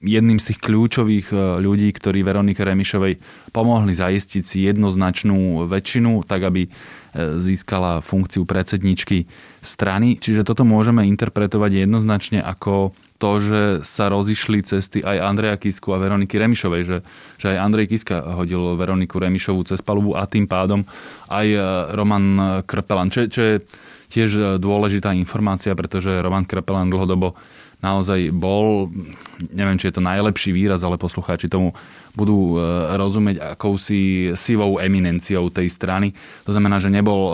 jedným 0.04 0.38
z 0.44 0.52
tých 0.52 0.60
kľúčových 0.60 1.28
e, 1.32 1.38
ľudí, 1.64 1.90
ktorí 1.96 2.20
Veronike 2.22 2.68
Remišovej 2.68 3.18
pomohli 3.56 3.96
zaistiť 3.96 4.44
si 4.44 4.68
jednoznačnú 4.68 5.64
väčšinu, 5.72 6.28
tak 6.28 6.44
aby 6.44 6.68
získala 7.14 8.02
funkciu 8.02 8.44
predsedničky 8.44 9.30
strany. 9.62 10.18
Čiže 10.18 10.44
toto 10.44 10.66
môžeme 10.66 11.06
interpretovať 11.08 11.86
jednoznačne 11.86 12.42
ako 12.42 12.92
to, 13.22 13.32
že 13.40 13.62
sa 13.88 14.12
rozišli 14.12 14.68
cesty 14.68 15.00
aj 15.00 15.24
Andreja 15.24 15.56
Kisku 15.56 15.96
a 15.96 16.02
Veroniky 16.02 16.36
Remišovej, 16.36 16.84
že, 16.84 16.98
že 17.40 17.56
aj 17.56 17.62
Andrej 17.62 17.96
Kiska 17.96 18.20
hodil 18.36 18.76
Veroniku 18.76 19.22
Remišovu 19.22 19.64
cez 19.64 19.80
palubu 19.80 20.20
a 20.20 20.28
tým 20.28 20.44
pádom 20.44 20.84
aj 21.32 21.48
e, 21.48 21.60
Roman 21.96 22.60
Krpelan, 22.68 23.08
čo, 23.08 23.30
čo 23.32 23.42
je 23.42 23.56
tiež 24.12 24.60
dôležitá 24.60 25.16
informácia, 25.16 25.74
pretože 25.74 26.22
Roman 26.22 26.46
Krpelan 26.46 26.92
dlhodobo 26.92 27.34
naozaj 27.84 28.32
bol, 28.32 28.88
neviem, 29.52 29.76
či 29.76 29.92
je 29.92 30.00
to 30.00 30.04
najlepší 30.04 30.56
výraz, 30.56 30.80
ale 30.88 30.96
poslucháči 30.96 31.52
tomu 31.52 31.76
budú 32.14 32.58
e, 32.58 32.66
rozumieť 32.94 33.58
akousi 33.58 34.34
sivou 34.38 34.78
eminenciou 34.78 35.50
tej 35.50 35.68
strany. 35.70 36.14
To 36.46 36.54
znamená, 36.54 36.78
že 36.78 36.94
nebol 36.94 37.22
e, 37.30 37.34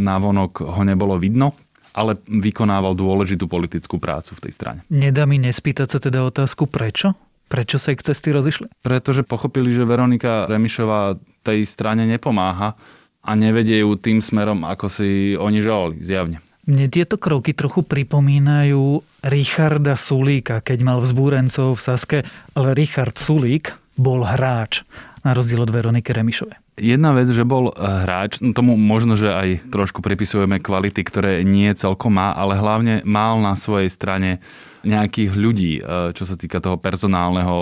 navonok, 0.00 0.60
ho 0.60 0.82
nebolo 0.84 1.16
vidno, 1.16 1.56
ale 1.96 2.20
vykonával 2.28 2.94
dôležitú 2.94 3.50
politickú 3.50 3.98
prácu 3.98 4.36
v 4.38 4.42
tej 4.48 4.52
strane. 4.54 4.80
Nedá 4.92 5.26
mi 5.26 5.40
nespýtať 5.40 5.88
sa 5.96 5.98
teda 5.98 6.22
otázku, 6.22 6.68
prečo? 6.70 7.16
Prečo 7.50 7.82
sa 7.82 7.90
ich 7.90 8.06
cesty 8.06 8.30
rozišli? 8.30 8.70
Pretože 8.78 9.26
pochopili, 9.26 9.74
že 9.74 9.82
Veronika 9.82 10.46
Remišová 10.46 11.18
tej 11.42 11.66
strane 11.66 12.06
nepomáha 12.06 12.78
a 13.26 13.30
nevedie 13.34 13.82
ju 13.82 13.98
tým 13.98 14.22
smerom, 14.22 14.62
ako 14.62 14.86
si 14.86 15.34
oni 15.34 15.58
želali, 15.58 15.98
zjavne. 15.98 16.38
Mne 16.70 16.86
tieto 16.92 17.18
kroky 17.18 17.50
trochu 17.50 17.82
pripomínajú 17.82 19.02
Richarda 19.26 19.98
Sulíka, 19.98 20.62
keď 20.62 20.78
mal 20.86 20.98
vzbúrencov 21.02 21.74
v 21.74 21.80
Saske, 21.82 22.18
ale 22.54 22.76
Richard 22.78 23.18
Sulík 23.18 23.79
bol 24.00 24.24
hráč, 24.24 24.80
na 25.20 25.36
rozdiel 25.36 25.60
od 25.60 25.68
Veroniky 25.68 26.16
Remišovej. 26.16 26.56
Jedna 26.80 27.12
vec, 27.12 27.28
že 27.28 27.44
bol 27.44 27.68
eh, 27.68 27.76
hráč, 27.76 28.40
no 28.40 28.56
tomu 28.56 28.72
možno, 28.80 29.20
že 29.20 29.28
aj 29.28 29.68
trošku 29.68 30.00
pripisujeme 30.00 30.64
kvality, 30.64 31.04
ktoré 31.04 31.44
nie 31.44 31.68
celkom 31.76 32.16
má, 32.16 32.32
ale 32.32 32.56
hlavne 32.56 33.04
mal 33.04 33.36
na 33.44 33.52
svojej 33.52 33.92
strane 33.92 34.40
nejakých 34.80 35.30
ľudí, 35.36 35.72
eh, 35.76 36.16
čo 36.16 36.24
sa 36.24 36.40
týka 36.40 36.64
toho 36.64 36.80
personálneho 36.80 37.56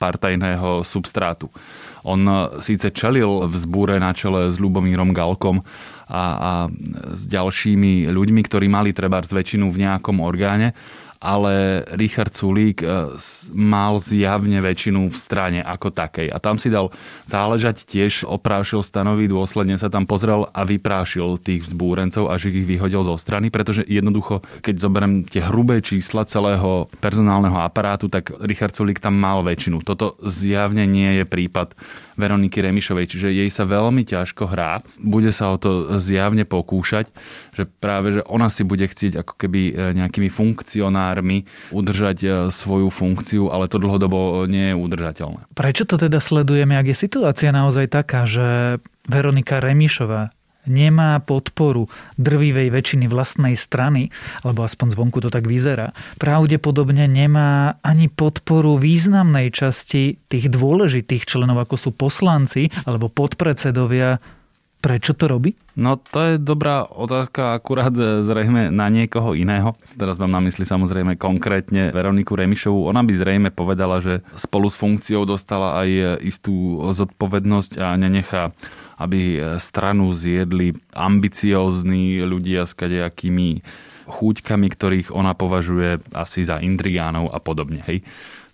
partajného 0.00 0.80
substrátu. 0.88 1.52
On 2.00 2.16
eh, 2.16 2.64
síce 2.64 2.88
čelil 2.96 3.44
v 3.44 3.54
zbúre 3.60 4.00
na 4.00 4.16
čele 4.16 4.48
s 4.48 4.56
Ľubomírom 4.56 5.12
Galkom 5.12 5.60
a, 6.08 6.24
a 6.32 6.52
s 7.12 7.28
ďalšími 7.28 8.08
ľuďmi, 8.08 8.40
ktorí 8.40 8.72
mali 8.72 8.96
treba 8.96 9.20
väčšinu 9.20 9.68
v 9.68 9.84
nejakom 9.84 10.24
orgáne, 10.24 10.72
ale 11.20 11.84
Richard 11.96 12.32
Sulík 12.32 12.82
eh, 12.82 13.12
mal 13.52 13.98
zjavne 13.98 14.60
väčšinu 14.60 15.08
v 15.08 15.16
strane 15.16 15.60
ako 15.64 15.92
takej. 15.92 16.28
A 16.32 16.38
tam 16.38 16.60
si 16.60 16.68
dal 16.68 16.92
záležať 17.26 17.88
tiež, 17.88 18.28
oprášil 18.28 18.84
stanovy, 18.84 19.28
dôsledne 19.30 19.80
sa 19.80 19.88
tam 19.88 20.04
pozrel 20.04 20.48
a 20.52 20.62
vyprášil 20.62 21.40
tých 21.40 21.66
vzbúrencov, 21.66 22.28
až 22.28 22.52
ich 22.52 22.66
vyhodil 22.66 23.02
zo 23.04 23.16
strany, 23.16 23.48
pretože 23.48 23.84
jednoducho, 23.86 24.44
keď 24.60 24.74
zoberiem 24.76 25.14
tie 25.26 25.44
hrubé 25.44 25.80
čísla 25.80 26.28
celého 26.28 26.88
personálneho 27.00 27.56
aparátu, 27.60 28.08
tak 28.12 28.32
Richard 28.44 28.76
Sulík 28.76 29.00
tam 29.00 29.16
mal 29.16 29.40
väčšinu. 29.42 29.82
Toto 29.82 30.18
zjavne 30.24 30.84
nie 30.84 31.22
je 31.22 31.24
prípad 31.24 31.76
Veroniky 32.16 32.64
Remišovej, 32.64 33.12
čiže 33.12 33.28
jej 33.28 33.50
sa 33.52 33.68
veľmi 33.68 34.02
ťažko 34.08 34.48
hrá. 34.48 34.80
Bude 34.96 35.30
sa 35.36 35.52
o 35.52 35.60
to 35.60 36.00
zjavne 36.00 36.48
pokúšať, 36.48 37.12
že 37.52 37.68
práve, 37.68 38.16
že 38.16 38.24
ona 38.24 38.48
si 38.48 38.64
bude 38.64 38.88
chcieť 38.88 39.20
ako 39.20 39.36
keby 39.36 39.60
e, 39.68 39.72
nejakými 40.00 40.32
funkcionármi 41.06 41.46
udržať 41.70 42.18
e, 42.22 42.28
svoju 42.50 42.90
funkciu, 42.90 43.54
ale 43.54 43.70
to 43.70 43.78
dlhodobo 43.78 44.50
nie 44.50 44.74
je 44.74 44.74
udržateľné. 44.74 45.40
Prečo 45.54 45.86
to 45.86 45.96
teda 46.00 46.18
sledujeme, 46.18 46.74
ak 46.74 46.90
je 46.90 46.96
situácia 46.96 47.54
naozaj 47.54 47.86
taká, 47.86 48.26
že 48.26 48.78
Veronika 49.06 49.62
Remišová 49.62 50.34
nemá 50.66 51.22
podporu 51.22 51.86
drvivej 52.18 52.74
väčšiny 52.74 53.06
vlastnej 53.06 53.54
strany, 53.54 54.10
alebo 54.42 54.66
aspoň 54.66 54.98
zvonku 54.98 55.22
to 55.22 55.30
tak 55.30 55.46
vyzerá, 55.46 55.94
pravdepodobne 56.18 57.06
nemá 57.06 57.78
ani 57.86 58.10
podporu 58.10 58.74
významnej 58.74 59.54
časti 59.54 60.18
tých 60.26 60.50
dôležitých 60.50 61.22
členov, 61.22 61.62
ako 61.62 61.78
sú 61.78 61.90
poslanci 61.94 62.74
alebo 62.82 63.06
podpredsedovia 63.06 64.18
Prečo 64.76 65.18
to 65.18 65.26
robí? 65.26 65.56
No 65.74 65.98
to 65.98 66.18
je 66.22 66.34
dobrá 66.38 66.86
otázka 66.86 67.58
akurát 67.58 67.90
zrejme 68.22 68.70
na 68.70 68.86
niekoho 68.86 69.34
iného. 69.34 69.74
Teraz 69.98 70.20
mám 70.20 70.30
na 70.30 70.40
mysli 70.44 70.62
samozrejme 70.62 71.18
konkrétne 71.18 71.90
Veroniku 71.90 72.38
Remišovú. 72.38 72.86
Ona 72.86 73.02
by 73.02 73.12
zrejme 73.16 73.48
povedala, 73.50 73.98
že 73.98 74.22
spolu 74.38 74.70
s 74.70 74.78
funkciou 74.78 75.26
dostala 75.26 75.82
aj 75.82 76.22
istú 76.22 76.80
zodpovednosť 76.92 77.82
a 77.82 77.98
nenechá 77.98 78.54
aby 78.96 79.40
stranu 79.60 80.08
zjedli 80.16 80.72
ambiciózni 80.96 82.24
ľudia 82.24 82.64
s 82.64 82.72
kadejakými 82.72 83.60
chúťkami, 84.08 84.66
ktorých 84.72 85.08
ona 85.12 85.36
považuje 85.36 86.00
asi 86.16 86.46
za 86.46 86.62
intrigánov 86.62 87.28
a 87.28 87.38
podobne. 87.42 87.84
Hej. 87.84 88.06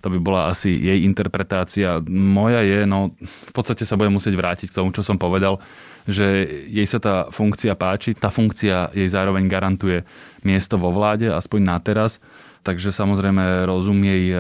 To 0.02 0.10
by 0.10 0.18
bola 0.18 0.50
asi 0.50 0.74
jej 0.74 1.06
interpretácia. 1.06 2.02
Moja 2.10 2.66
je, 2.66 2.82
no 2.90 3.14
v 3.22 3.52
podstate 3.54 3.86
sa 3.86 3.94
budem 3.94 4.18
musieť 4.18 4.34
vrátiť 4.34 4.74
k 4.74 4.82
tomu, 4.82 4.90
čo 4.90 5.06
som 5.06 5.14
povedal, 5.14 5.62
že 6.08 6.46
jej 6.66 6.86
sa 6.88 6.98
tá 6.98 7.16
funkcia 7.30 7.74
páči. 7.78 8.14
Tá 8.16 8.28
funkcia 8.32 8.90
jej 8.92 9.08
zároveň 9.08 9.46
garantuje 9.46 10.02
miesto 10.42 10.78
vo 10.78 10.90
vláde, 10.90 11.30
aspoň 11.30 11.60
na 11.62 11.78
teraz 11.78 12.18
takže 12.62 12.94
samozrejme 12.94 13.66
rozum 13.66 13.98
jej 13.98 14.30
e, 14.32 14.38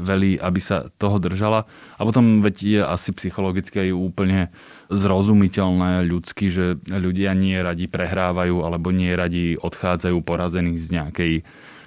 velí, 0.00 0.40
aby 0.40 0.60
sa 0.60 0.88
toho 0.96 1.20
držala. 1.20 1.68
A 2.00 2.00
potom 2.02 2.40
veď 2.40 2.56
je 2.56 2.80
asi 2.80 3.12
psychologicky 3.12 3.88
aj 3.88 3.90
úplne 3.92 4.40
zrozumiteľné 4.88 6.02
ľudsky, 6.08 6.48
že 6.48 6.80
ľudia 6.88 7.36
nie 7.36 7.60
radi 7.60 7.86
prehrávajú 7.86 8.64
alebo 8.64 8.90
nie 8.90 9.12
radi 9.12 9.60
odchádzajú 9.60 10.16
porazení 10.24 10.80
z 10.80 10.98
nejakej 10.98 11.32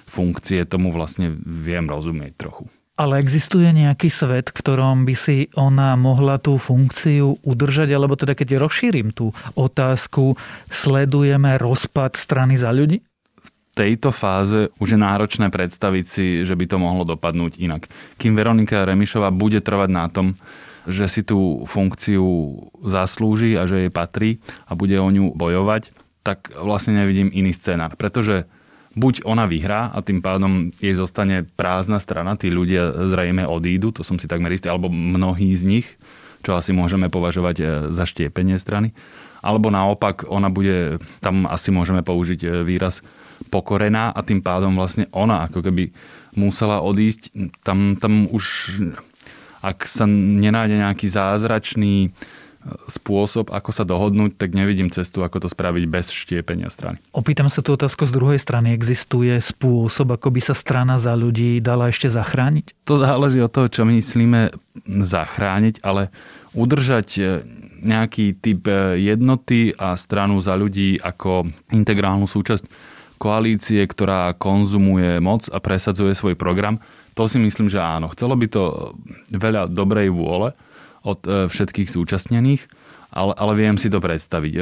funkcie. 0.06 0.62
Tomu 0.64 0.94
vlastne 0.94 1.34
viem 1.42 1.90
rozumieť 1.90 2.38
trochu. 2.38 2.70
Ale 2.94 3.18
existuje 3.18 3.66
nejaký 3.74 4.06
svet, 4.06 4.54
v 4.54 4.58
ktorom 4.62 5.02
by 5.02 5.14
si 5.18 5.50
ona 5.58 5.98
mohla 5.98 6.38
tú 6.38 6.54
funkciu 6.62 7.42
udržať, 7.42 7.90
alebo 7.90 8.14
teda 8.14 8.38
keď 8.38 8.62
rozšírim 8.62 9.10
tú 9.10 9.34
otázku, 9.58 10.38
sledujeme 10.70 11.58
rozpad 11.58 12.14
strany 12.14 12.54
za 12.54 12.70
ľudí? 12.70 13.02
V 13.42 13.50
tejto 13.74 14.14
fáze 14.14 14.70
už 14.78 14.94
je 14.94 14.98
náročné 15.02 15.50
predstaviť 15.50 16.04
si, 16.06 16.26
že 16.46 16.54
by 16.54 16.70
to 16.70 16.78
mohlo 16.78 17.02
dopadnúť 17.02 17.58
inak. 17.58 17.90
Kým 18.14 18.38
Veronika 18.38 18.86
Remišová 18.86 19.34
bude 19.34 19.58
trvať 19.58 19.90
na 19.90 20.06
tom, 20.06 20.38
že 20.86 21.10
si 21.10 21.26
tú 21.26 21.66
funkciu 21.66 22.22
zaslúži 22.78 23.58
a 23.58 23.66
že 23.66 23.88
jej 23.88 23.90
patrí 23.90 24.38
a 24.70 24.78
bude 24.78 24.94
o 25.02 25.10
ňu 25.10 25.34
bojovať, 25.34 25.90
tak 26.22 26.54
vlastne 26.54 26.94
nevidím 26.94 27.34
iný 27.34 27.50
scénar. 27.50 27.98
Pretože 27.98 28.46
buď 28.94 29.26
ona 29.26 29.44
vyhrá 29.50 29.90
a 29.90 29.98
tým 30.00 30.22
pádom 30.22 30.70
jej 30.78 30.94
zostane 30.94 31.42
prázdna 31.58 31.98
strana, 31.98 32.38
tí 32.38 32.50
ľudia 32.50 33.10
zrejme 33.10 33.42
odídu, 33.46 33.90
to 33.90 34.06
som 34.06 34.18
si 34.18 34.30
takmer 34.30 34.54
istý, 34.54 34.70
alebo 34.70 34.86
mnohí 34.90 35.50
z 35.54 35.64
nich, 35.66 35.86
čo 36.46 36.54
asi 36.54 36.70
môžeme 36.70 37.10
považovať 37.10 37.56
e, 37.58 37.64
za 37.90 38.04
štiepenie 38.06 38.60
strany. 38.60 38.94
Alebo 39.44 39.68
naopak, 39.68 40.24
ona 40.30 40.48
bude, 40.48 40.96
tam 41.20 41.44
asi 41.44 41.68
môžeme 41.74 42.00
použiť 42.00 42.40
e, 42.44 42.48
výraz 42.62 43.02
pokorená 43.50 44.14
a 44.14 44.20
tým 44.22 44.40
pádom 44.40 44.78
vlastne 44.78 45.10
ona 45.10 45.50
ako 45.50 45.64
keby 45.64 45.90
musela 46.38 46.80
odísť. 46.80 47.34
Tam, 47.66 47.98
tam 47.98 48.30
už, 48.30 48.44
ak 49.64 49.88
sa 49.90 50.06
nenájde 50.06 50.80
nejaký 50.80 51.06
zázračný 51.10 52.14
spôsob, 52.88 53.52
ako 53.52 53.70
sa 53.70 53.84
dohodnúť, 53.84 54.40
tak 54.40 54.56
nevidím 54.56 54.88
cestu, 54.88 55.20
ako 55.20 55.44
to 55.44 55.48
spraviť 55.52 55.84
bez 55.84 56.08
štiepenia 56.08 56.72
strany. 56.72 56.96
Opýtam 57.12 57.52
sa 57.52 57.60
tú 57.60 57.76
otázku 57.76 58.08
z 58.08 58.12
druhej 58.16 58.40
strany. 58.40 58.72
Existuje 58.72 59.36
spôsob, 59.36 60.16
ako 60.16 60.32
by 60.32 60.40
sa 60.40 60.54
strana 60.56 60.96
za 60.96 61.12
ľudí 61.12 61.60
dala 61.60 61.92
ešte 61.92 62.08
zachrániť? 62.08 62.88
To 62.88 62.96
záleží 62.96 63.40
od 63.44 63.52
toho, 63.52 63.68
čo 63.68 63.84
myslíme 63.84 64.56
zachrániť, 64.88 65.84
ale 65.84 66.08
udržať 66.56 67.08
e, 67.20 67.22
nejaký 67.84 68.40
typ 68.40 68.64
e, 68.64 68.96
jednoty 68.96 69.76
a 69.76 69.92
stranu 70.00 70.40
za 70.40 70.56
ľudí 70.56 70.96
ako 71.04 71.44
integrálnu 71.68 72.24
súčasť 72.24 72.64
koalície, 73.20 73.80
ktorá 73.84 74.32
konzumuje 74.36 75.20
moc 75.20 75.48
a 75.52 75.60
presadzuje 75.60 76.16
svoj 76.16 76.34
program, 76.34 76.80
to 77.14 77.30
si 77.30 77.38
myslím, 77.38 77.70
že 77.70 77.78
áno. 77.78 78.10
Chcelo 78.10 78.34
by 78.34 78.46
to 78.50 78.62
veľa 79.30 79.70
dobrej 79.70 80.10
vôle, 80.10 80.50
od 81.04 81.20
e, 81.28 81.46
všetkých 81.46 81.92
zúčastnených, 81.92 82.64
ale, 83.14 83.36
ale 83.36 83.52
viem 83.54 83.76
si 83.76 83.92
to 83.92 84.00
predstaviť. 84.00 84.52
E, 84.56 84.60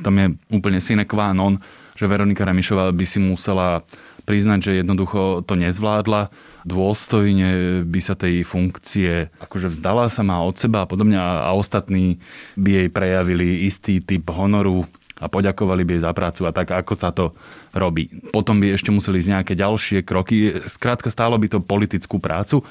tam 0.00 0.14
je 0.18 0.26
úplne 0.50 0.80
sine 0.80 1.04
qua 1.04 1.36
non, 1.36 1.60
že 1.94 2.08
Veronika 2.08 2.48
Remišová 2.48 2.90
by 2.90 3.04
si 3.04 3.20
musela 3.20 3.84
priznať, 4.24 4.60
že 4.70 4.72
jednoducho 4.80 5.44
to 5.44 5.54
nezvládla, 5.58 6.30
dôstojne 6.62 7.82
by 7.82 8.00
sa 8.00 8.14
tej 8.14 8.46
funkcie 8.46 9.34
akože 9.42 9.74
vzdala 9.74 10.06
sa 10.06 10.22
má 10.22 10.38
od 10.46 10.54
seba 10.54 10.86
a 10.86 10.88
podobne 10.88 11.18
a 11.18 11.50
ostatní 11.58 12.22
by 12.54 12.86
jej 12.86 12.88
prejavili 12.88 13.66
istý 13.66 13.98
typ 13.98 14.30
honoru 14.30 14.86
a 15.18 15.26
poďakovali 15.26 15.82
by 15.86 15.92
jej 15.98 16.04
za 16.06 16.12
prácu 16.14 16.40
a 16.46 16.54
tak, 16.54 16.70
ako 16.70 16.94
sa 16.98 17.10
to 17.14 17.34
robí. 17.74 18.10
Potom 18.34 18.58
by 18.58 18.74
ešte 18.74 18.90
museli 18.90 19.22
ísť 19.22 19.30
nejaké 19.30 19.54
ďalšie 19.54 20.02
kroky. 20.02 20.54
Skrátka 20.66 21.10
stálo 21.10 21.38
by 21.38 21.46
to 21.46 21.58
politickú 21.62 22.18
prácu 22.18 22.62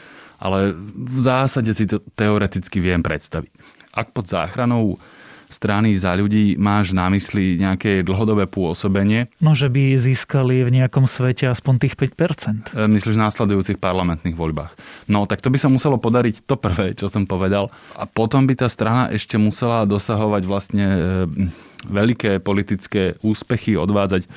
ale 0.41 0.73
v 0.97 1.19
zásade 1.21 1.69
si 1.77 1.85
to 1.85 2.01
teoreticky 2.17 2.81
viem 2.81 3.05
predstaviť. 3.05 3.53
Ak 3.93 4.09
pod 4.11 4.25
záchranou 4.25 4.97
strany 5.51 5.99
za 5.99 6.15
ľudí 6.15 6.55
máš 6.55 6.95
na 6.95 7.11
mysli 7.11 7.59
nejaké 7.59 8.01
dlhodobé 8.07 8.47
pôsobenie. 8.47 9.27
No, 9.43 9.51
že 9.51 9.67
by 9.67 9.99
získali 9.99 10.63
v 10.63 10.81
nejakom 10.81 11.05
svete 11.05 11.51
aspoň 11.51 11.73
tých 11.85 11.95
5%. 11.99 12.71
E, 12.71 12.87
myslíš 12.87 13.19
v 13.19 13.23
následujúcich 13.27 13.77
parlamentných 13.77 14.33
voľbách. 14.33 14.71
No, 15.11 15.27
tak 15.27 15.43
to 15.43 15.51
by 15.51 15.59
sa 15.59 15.67
muselo 15.67 15.99
podariť 15.99 16.47
to 16.47 16.55
prvé, 16.55 16.95
čo 16.95 17.11
som 17.11 17.27
povedal. 17.27 17.67
A 17.99 18.07
potom 18.07 18.47
by 18.47 18.55
tá 18.55 18.71
strana 18.71 19.11
ešte 19.11 19.35
musela 19.35 19.83
dosahovať 19.83 20.43
vlastne 20.47 20.85
e, 20.87 20.99
veľké 21.85 22.41
politické 22.45 23.17
úspechy, 23.25 23.73
odvádzať 23.77 24.29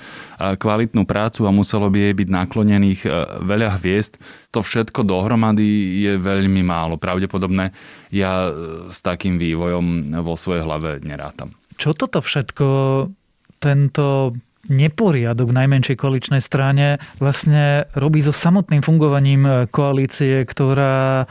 kvalitnú 0.56 1.04
prácu 1.04 1.44
a 1.44 1.54
muselo 1.54 1.92
by 1.92 2.10
jej 2.10 2.14
byť 2.16 2.28
naklonených 2.32 3.00
e, 3.04 3.08
veľa 3.44 3.80
hviezd. 3.80 4.16
To 4.56 4.64
všetko 4.64 5.04
dohromady 5.04 6.00
je 6.04 6.12
veľmi 6.16 6.64
málo 6.64 6.96
pravdepodobné. 6.96 7.70
Ja 8.10 8.48
e, 8.48 8.50
s 8.88 9.04
takým 9.04 9.36
vývojom 9.36 10.16
vo 10.24 10.34
svojej 10.40 10.64
hlave 10.64 11.04
nerátam. 11.04 11.52
Čo 11.76 11.92
toto 11.92 12.22
všetko 12.22 12.66
tento 13.60 14.36
neporiadok 14.64 15.52
v 15.52 15.58
najmenšej 15.60 15.96
koaličnej 16.00 16.40
strane 16.40 16.96
vlastne 17.20 17.84
robí 17.92 18.24
so 18.24 18.32
samotným 18.32 18.80
fungovaním 18.80 19.68
koalície, 19.68 20.40
ktorá 20.48 21.28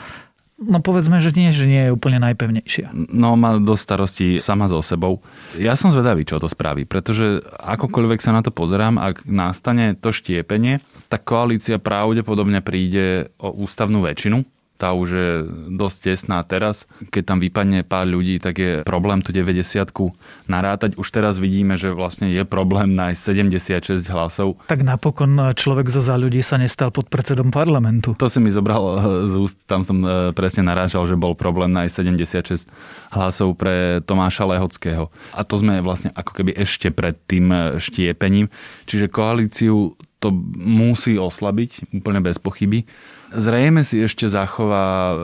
No 0.63 0.79
povedzme, 0.79 1.19
že 1.19 1.35
nie, 1.35 1.51
že 1.51 1.67
nie 1.67 1.89
je 1.89 1.91
úplne 1.91 2.23
najpevnejšia. 2.23 2.95
No 3.11 3.35
má 3.35 3.59
do 3.59 3.75
starosti 3.75 4.39
sama 4.39 4.71
so 4.71 4.79
sebou. 4.79 5.19
Ja 5.59 5.75
som 5.75 5.91
zvedavý, 5.91 6.23
čo 6.23 6.39
to 6.39 6.47
spraví, 6.47 6.87
pretože 6.87 7.43
akokoľvek 7.59 8.19
sa 8.23 8.31
na 8.31 8.41
to 8.41 8.49
pozerám, 8.49 8.95
ak 8.95 9.27
nastane 9.27 9.93
to 9.99 10.15
štiepenie, 10.15 10.79
tak 11.11 11.27
koalícia 11.27 11.77
pravdepodobne 11.77 12.63
príde 12.63 13.29
o 13.37 13.51
ústavnú 13.51 14.01
väčšinu 14.01 14.62
tá 14.83 14.91
už 14.91 15.09
je 15.15 15.31
dosť 15.71 16.11
tesná 16.11 16.43
teraz. 16.43 16.83
Keď 17.07 17.23
tam 17.23 17.39
vypadne 17.39 17.87
pár 17.87 18.03
ľudí, 18.03 18.35
tak 18.43 18.59
je 18.59 18.71
problém 18.83 19.23
tu 19.23 19.31
90 19.31 19.63
narátať. 20.51 20.99
Už 20.99 21.07
teraz 21.07 21.39
vidíme, 21.39 21.79
že 21.79 21.95
vlastne 21.95 22.27
je 22.27 22.43
problém 22.43 22.91
nájsť 22.91 23.47
76 23.63 24.11
hlasov. 24.11 24.59
Tak 24.67 24.83
napokon 24.83 25.55
človek 25.55 25.87
zo 25.87 26.03
za 26.03 26.19
ľudí 26.19 26.43
sa 26.43 26.59
nestal 26.59 26.91
pod 26.91 27.07
predsedom 27.07 27.47
parlamentu. 27.47 28.11
To 28.19 28.27
si 28.27 28.43
mi 28.43 28.51
zobral 28.51 28.83
eh, 28.83 29.31
z 29.31 29.39
úst, 29.39 29.55
tam 29.63 29.87
som 29.87 30.03
eh, 30.03 30.35
presne 30.35 30.67
narážal, 30.67 31.07
že 31.07 31.15
bol 31.15 31.31
problém 31.31 31.71
nájsť 31.71 32.03
76 32.35 32.67
hlasov 33.15 33.55
pre 33.55 34.03
Tomáša 34.03 34.43
Lehockého. 34.43 35.07
A 35.31 35.47
to 35.47 35.63
sme 35.63 35.79
vlastne 35.79 36.11
ako 36.11 36.43
keby 36.43 36.59
ešte 36.59 36.91
pred 36.91 37.15
tým 37.23 37.79
štiepením. 37.79 38.51
Čiže 38.83 39.07
koalíciu 39.07 39.95
to 40.23 40.31
musí 40.55 41.19
oslabiť, 41.19 41.91
úplne 41.99 42.23
bez 42.23 42.39
pochyby. 42.39 42.87
Zrejme 43.33 43.81
si 43.81 43.97
ešte 43.97 44.29
zachová 44.29 45.11
e, 45.11 45.15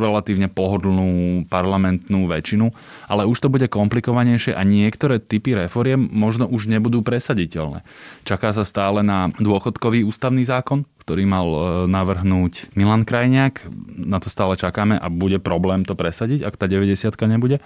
relatívne 0.00 0.48
pohodlnú 0.48 1.44
parlamentnú 1.52 2.24
väčšinu, 2.24 2.72
ale 3.06 3.28
už 3.28 3.44
to 3.44 3.52
bude 3.52 3.68
komplikovanejšie 3.68 4.56
a 4.56 4.64
niektoré 4.64 5.20
typy 5.20 5.52
reforiem 5.52 6.08
možno 6.08 6.48
už 6.48 6.72
nebudú 6.72 7.04
presaditeľné. 7.04 7.84
Čaká 8.24 8.56
sa 8.56 8.64
stále 8.64 9.04
na 9.04 9.28
dôchodkový 9.36 10.08
ústavný 10.08 10.48
zákon, 10.48 10.88
ktorý 11.04 11.28
mal 11.28 11.48
e, 11.48 11.60
navrhnúť 11.92 12.72
Milan 12.72 13.04
Krajniak. 13.04 13.68
Na 14.00 14.16
to 14.20 14.32
stále 14.32 14.56
čakáme 14.56 14.96
a 14.96 15.06
bude 15.12 15.36
problém 15.36 15.84
to 15.84 15.92
presadiť, 15.92 16.48
ak 16.48 16.56
tá 16.56 16.64
90 16.64 16.96
nebude. 17.28 17.60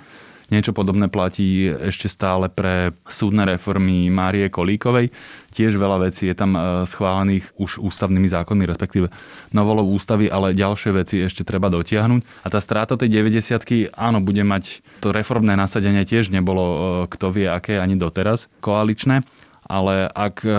Niečo 0.53 0.77
podobné 0.77 1.09
platí 1.09 1.65
ešte 1.65 2.13
stále 2.13 2.53
pre 2.53 2.93
súdne 3.09 3.49
reformy 3.49 4.13
Márie 4.13 4.53
Kolíkovej. 4.53 5.09
Tiež 5.49 5.81
veľa 5.81 6.13
vecí 6.13 6.29
je 6.29 6.37
tam 6.37 6.53
e, 6.53 6.85
schválených 6.85 7.57
už 7.57 7.81
ústavnými 7.81 8.29
zákonmi, 8.29 8.69
respektíve 8.69 9.09
novolou 9.57 9.89
ústavy, 9.97 10.29
ale 10.29 10.53
ďalšie 10.53 10.93
veci 10.93 11.25
ešte 11.25 11.49
treba 11.49 11.73
dotiahnuť. 11.73 12.45
A 12.45 12.49
tá 12.53 12.61
stráta 12.61 13.01
tej 13.01 13.09
90 13.25 13.97
áno, 13.97 14.21
bude 14.21 14.45
mať 14.45 14.85
to 15.01 15.09
reformné 15.09 15.57
nasadenie 15.57 16.05
tiež 16.05 16.29
nebolo 16.29 16.65
e, 16.65 16.77
kto 17.09 17.33
vie 17.33 17.49
aké 17.49 17.81
ani 17.81 17.97
doteraz 17.97 18.53
koaličné 18.61 19.25
ale 19.67 20.11
ak 20.11 20.43
e, 20.43 20.51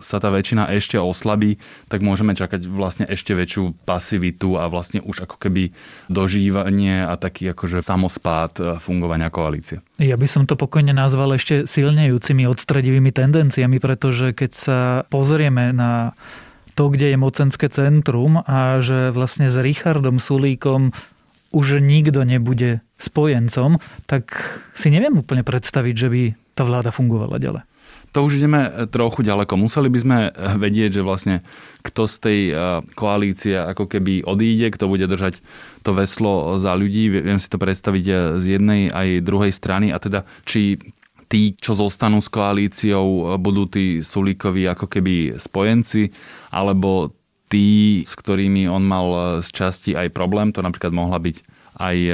sa 0.00 0.16
tá 0.18 0.28
väčšina 0.32 0.72
ešte 0.72 0.96
oslabí, 0.96 1.60
tak 1.92 2.00
môžeme 2.00 2.32
čakať 2.32 2.64
vlastne 2.68 3.04
ešte 3.04 3.36
väčšiu 3.36 3.76
pasivitu 3.84 4.56
a 4.56 4.68
vlastne 4.72 5.04
už 5.04 5.28
ako 5.28 5.36
keby 5.36 5.76
dožívanie 6.08 7.04
a 7.04 7.14
taký 7.20 7.52
akože 7.52 7.84
samospád 7.84 8.52
e, 8.56 8.62
fungovania 8.80 9.28
koalície. 9.28 9.84
Ja 10.00 10.16
by 10.16 10.26
som 10.28 10.42
to 10.48 10.56
pokojne 10.56 10.96
nazval 10.96 11.36
ešte 11.36 11.68
silnejúcimi 11.68 12.48
odstredivými 12.48 13.12
tendenciami, 13.12 13.76
pretože 13.80 14.32
keď 14.32 14.50
sa 14.52 14.78
pozrieme 15.12 15.76
na 15.76 16.16
to, 16.76 16.92
kde 16.92 17.16
je 17.16 17.18
mocenské 17.20 17.72
centrum 17.72 18.44
a 18.44 18.80
že 18.84 19.12
vlastne 19.12 19.48
s 19.48 19.56
Richardom 19.56 20.20
Sulíkom 20.20 20.92
už 21.56 21.80
nikto 21.80 22.20
nebude 22.26 22.84
spojencom, 23.00 23.80
tak 24.04 24.36
si 24.76 24.92
neviem 24.92 25.16
úplne 25.16 25.40
predstaviť, 25.40 25.94
že 25.96 26.08
by 26.12 26.22
tá 26.52 26.68
vláda 26.68 26.92
fungovala 26.92 27.40
ďalej 27.40 27.64
to 28.16 28.24
už 28.24 28.40
ideme 28.40 28.72
e, 28.72 28.88
trochu 28.88 29.20
ďaleko. 29.20 29.60
Museli 29.60 29.92
by 29.92 29.98
sme 30.00 30.18
e, 30.24 30.30
vedieť, 30.56 30.90
že 30.96 31.02
vlastne 31.04 31.44
kto 31.84 32.08
z 32.08 32.16
tej 32.16 32.40
e, 32.48 32.52
koalície 32.96 33.60
ako 33.60 33.84
keby 33.84 34.24
odíde, 34.24 34.72
kto 34.72 34.88
bude 34.88 35.04
držať 35.04 35.44
to 35.84 35.92
veslo 35.92 36.56
za 36.56 36.72
ľudí. 36.72 37.12
Viem 37.12 37.36
si 37.36 37.52
to 37.52 37.60
predstaviť 37.60 38.40
z 38.40 38.44
jednej 38.56 38.88
aj 38.88 39.20
druhej 39.20 39.52
strany 39.52 39.92
a 39.92 40.00
teda 40.00 40.24
či 40.48 40.80
tí, 41.28 41.52
čo 41.60 41.76
zostanú 41.76 42.24
s 42.24 42.32
koalíciou, 42.32 43.36
budú 43.36 43.68
tí 43.68 44.00
Sulíkovi 44.00 44.64
ako 44.64 44.86
keby 44.88 45.36
spojenci, 45.36 46.08
alebo 46.54 47.12
tí, 47.52 48.00
s 48.06 48.14
ktorými 48.14 48.70
on 48.70 48.86
mal 48.86 49.08
z 49.42 49.48
časti 49.50 49.92
aj 49.98 50.14
problém, 50.14 50.54
to 50.54 50.62
napríklad 50.62 50.94
mohla 50.94 51.18
byť 51.18 51.55
aj 51.76 51.96
e, 51.96 52.12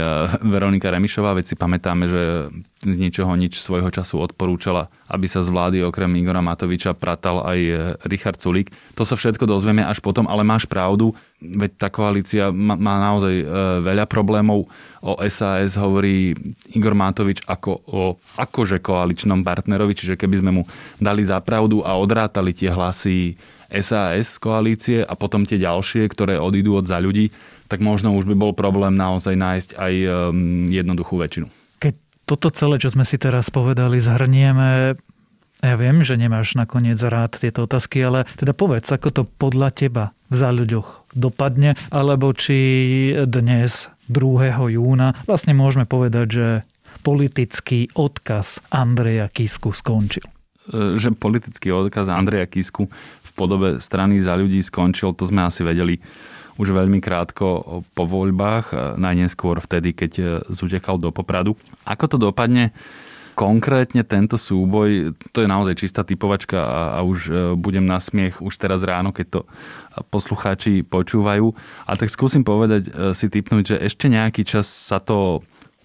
Veronika 0.52 0.90
Remišová, 0.90 1.38
veď 1.38 1.54
si 1.54 1.56
pamätáme, 1.56 2.10
že 2.10 2.50
z 2.82 2.96
ničoho 2.98 3.30
nič 3.38 3.62
svojho 3.62 3.94
času 3.94 4.18
odporúčala, 4.18 4.90
aby 5.06 5.30
sa 5.30 5.38
z 5.38 5.54
vlády 5.54 5.86
okrem 5.86 6.10
Igora 6.18 6.42
Matoviča 6.42 6.98
pratal 6.98 7.46
aj 7.46 7.58
e, 7.62 7.72
Richard 8.10 8.42
Sulík. 8.42 8.74
To 8.98 9.06
sa 9.06 9.14
všetko 9.14 9.46
dozvieme 9.46 9.86
až 9.86 10.02
potom, 10.02 10.26
ale 10.26 10.42
máš 10.42 10.66
pravdu, 10.66 11.14
veď 11.38 11.78
tá 11.78 11.88
koalícia 11.94 12.50
má, 12.50 12.74
naozaj 12.78 13.34
e, 13.38 13.46
veľa 13.86 14.10
problémov. 14.10 14.66
O 15.02 15.18
SAS 15.30 15.78
hovorí 15.78 16.34
Igor 16.74 16.94
Matovič 16.98 17.46
ako 17.46 17.72
o 17.86 18.02
akože 18.38 18.82
koaličnom 18.82 19.46
partnerovi, 19.46 19.94
čiže 19.94 20.18
keby 20.18 20.42
sme 20.42 20.50
mu 20.50 20.62
dali 20.98 21.22
za 21.22 21.38
pravdu 21.38 21.86
a 21.86 21.94
odrátali 21.94 22.50
tie 22.50 22.70
hlasy 22.70 23.38
SAS 23.80 24.36
koalície 24.36 25.00
a 25.00 25.16
potom 25.16 25.48
tie 25.48 25.56
ďalšie, 25.56 26.04
ktoré 26.12 26.36
odídu 26.36 26.76
od 26.76 26.84
za 26.84 27.00
ľudí, 27.00 27.32
tak 27.72 27.80
možno 27.80 28.12
už 28.12 28.28
by 28.28 28.36
bol 28.36 28.52
problém 28.52 28.92
naozaj 28.92 29.32
nájsť 29.32 29.70
aj 29.80 29.94
um, 30.04 30.68
jednoduchú 30.68 31.16
väčšinu. 31.16 31.46
Keď 31.80 31.94
toto 32.28 32.52
celé, 32.52 32.76
čo 32.76 32.92
sme 32.92 33.08
si 33.08 33.16
teraz 33.16 33.48
povedali, 33.48 33.96
zhrnieme, 33.96 35.00
ja 35.62 35.74
viem, 35.78 36.02
že 36.02 36.18
nemáš 36.18 36.58
nakoniec 36.58 36.98
rád 37.00 37.38
tieto 37.38 37.64
otázky, 37.64 38.02
ale 38.02 38.26
teda 38.34 38.50
povedz, 38.50 38.90
ako 38.90 39.08
to 39.14 39.22
podľa 39.24 39.70
teba 39.70 40.04
v 40.26 40.34
záľuďoch 40.34 41.14
dopadne, 41.14 41.78
alebo 41.88 42.34
či 42.34 42.58
dnes 43.30 43.86
2. 44.10 44.52
júna 44.74 45.14
vlastne 45.24 45.54
môžeme 45.54 45.86
povedať, 45.86 46.26
že 46.28 46.46
politický 47.06 47.94
odkaz 47.94 48.58
Andreja 48.74 49.30
Kisku 49.30 49.70
skončil. 49.70 50.26
E, 50.70 50.98
že 50.98 51.10
politický 51.14 51.74
odkaz 51.74 52.06
Andreja 52.10 52.46
Kisku 52.46 52.90
podobe 53.34 53.80
strany 53.82 54.20
za 54.20 54.36
ľudí 54.36 54.60
skončil, 54.60 55.16
to 55.16 55.28
sme 55.28 55.44
asi 55.44 55.64
vedeli 55.64 55.98
už 56.60 56.68
veľmi 56.68 57.00
krátko 57.00 57.80
po 57.96 58.04
voľbách, 58.04 58.66
e, 58.70 58.74
najneskôr 59.00 59.58
vtedy, 59.64 59.96
keď 59.96 60.12
e, 60.20 60.24
zutekal 60.52 61.00
do 61.00 61.08
Popradu. 61.08 61.56
Ako 61.88 62.06
to 62.06 62.16
dopadne? 62.20 62.76
Konkrétne 63.32 64.04
tento 64.04 64.36
súboj, 64.36 65.16
to 65.32 65.40
je 65.40 65.48
naozaj 65.48 65.80
čistá 65.80 66.04
typovačka 66.04 66.60
a, 66.60 66.80
a 66.92 66.98
už 67.00 67.32
budem 67.56 67.80
na 67.88 67.96
smiech 67.96 68.44
už 68.44 68.60
teraz 68.60 68.84
ráno, 68.84 69.08
keď 69.08 69.40
to 69.40 69.40
poslucháči 70.12 70.84
počúvajú. 70.84 71.48
A 71.88 71.96
tak 71.96 72.12
skúsim 72.12 72.44
povedať, 72.44 72.92
si 73.16 73.32
typnúť, 73.32 73.64
že 73.72 73.76
ešte 73.88 74.12
nejaký 74.12 74.44
čas 74.44 74.68
sa 74.68 75.00
to 75.00 75.40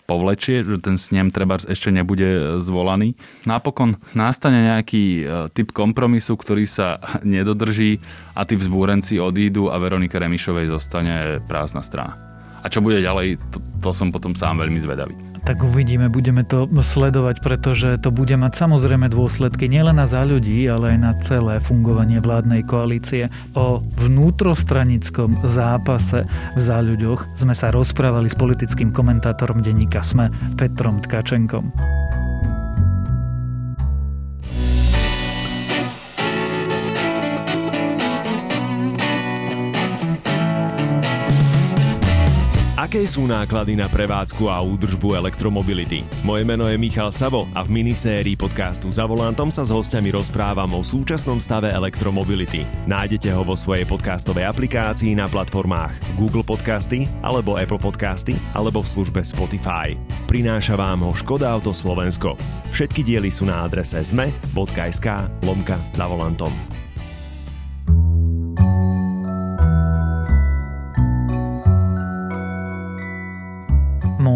povlečie, 0.07 0.63
že 0.63 0.79
ten 0.79 0.95
snem 0.95 1.29
treba 1.29 1.59
ešte 1.59 1.91
nebude 1.91 2.25
e, 2.25 2.41
zvolaný. 2.63 3.19
Napokon 3.43 3.99
nastane 4.15 4.63
nejaký 4.63 5.03
e, 5.03 5.23
typ 5.51 5.75
kompromisu, 5.75 6.39
ktorý 6.39 6.63
sa 6.63 6.97
nedodrží 7.27 7.99
a 8.33 8.47
tí 8.47 8.55
vzbúrenci 8.55 9.19
odídu 9.19 9.67
a 9.67 9.75
Veronika 9.77 10.17
Remišovej 10.17 10.71
zostane 10.71 11.43
prázdna 11.45 11.83
strana. 11.83 12.15
A 12.63 12.71
čo 12.71 12.81
bude 12.81 13.03
ďalej, 13.03 13.37
to, 13.53 13.59
to 13.83 13.91
som 13.93 14.09
potom 14.09 14.33
sám 14.33 14.57
veľmi 14.63 14.79
zvedavý. 14.81 15.13
Tak 15.47 15.63
uvidíme, 15.63 16.11
budeme 16.11 16.43
to 16.43 16.67
sledovať, 16.67 17.39
pretože 17.39 18.03
to 18.03 18.11
bude 18.11 18.35
mať 18.35 18.67
samozrejme 18.67 19.07
dôsledky 19.07 19.71
nielen 19.71 19.95
na 19.95 20.03
za 20.03 20.27
ľudí, 20.27 20.67
ale 20.67 20.91
aj 20.91 20.99
na 20.99 21.15
celé 21.23 21.63
fungovanie 21.63 22.19
vládnej 22.19 22.67
koalície. 22.67 23.31
O 23.55 23.79
vnútrostranickom 23.79 25.47
zápase 25.47 26.27
v 26.27 26.59
za 26.59 26.83
ľuďoch 26.83 27.39
sme 27.39 27.55
sa 27.55 27.71
rozprávali 27.71 28.27
s 28.27 28.35
politickým 28.35 28.91
komentátorom 28.91 29.63
denníka 29.63 30.03
SME 30.03 30.35
Petrom 30.59 30.99
Tkačenkom. 30.99 31.71
Aké 42.97 43.05
sú 43.05 43.29
náklady 43.29 43.77
na 43.77 43.85
prevádzku 43.85 44.49
a 44.49 44.57
údržbu 44.57 45.21
elektromobility? 45.21 46.01
Moje 46.25 46.41
meno 46.41 46.65
je 46.65 46.81
Michal 46.81 47.13
Savo 47.13 47.45
a 47.53 47.61
v 47.61 47.69
minisérii 47.69 48.33
podcastu 48.33 48.89
Za 48.89 49.05
volantom 49.05 49.53
sa 49.53 49.61
s 49.61 49.69
hostiami 49.69 50.09
rozprávam 50.17 50.65
o 50.73 50.81
súčasnom 50.81 51.37
stave 51.37 51.69
elektromobility. 51.69 52.65
Nájdete 52.89 53.29
ho 53.37 53.45
vo 53.45 53.53
svojej 53.53 53.85
podcastovej 53.85 54.49
aplikácii 54.49 55.13
na 55.13 55.29
platformách 55.29 55.93
Google 56.17 56.41
Podcasty 56.41 57.05
alebo 57.21 57.61
Apple 57.61 57.77
Podcasty 57.77 58.33
alebo 58.57 58.81
v 58.81 58.89
službe 58.89 59.21
Spotify. 59.21 59.93
Prináša 60.25 60.73
vám 60.73 61.05
ho 61.05 61.13
Škoda 61.13 61.53
Auto 61.53 61.77
Slovensko. 61.77 62.33
Všetky 62.73 63.05
diely 63.05 63.29
sú 63.29 63.45
na 63.45 63.61
adrese 63.61 64.01
zme.sk 64.01 65.05
lomka 65.45 65.77
za 65.93 66.09
volantom. 66.09 66.49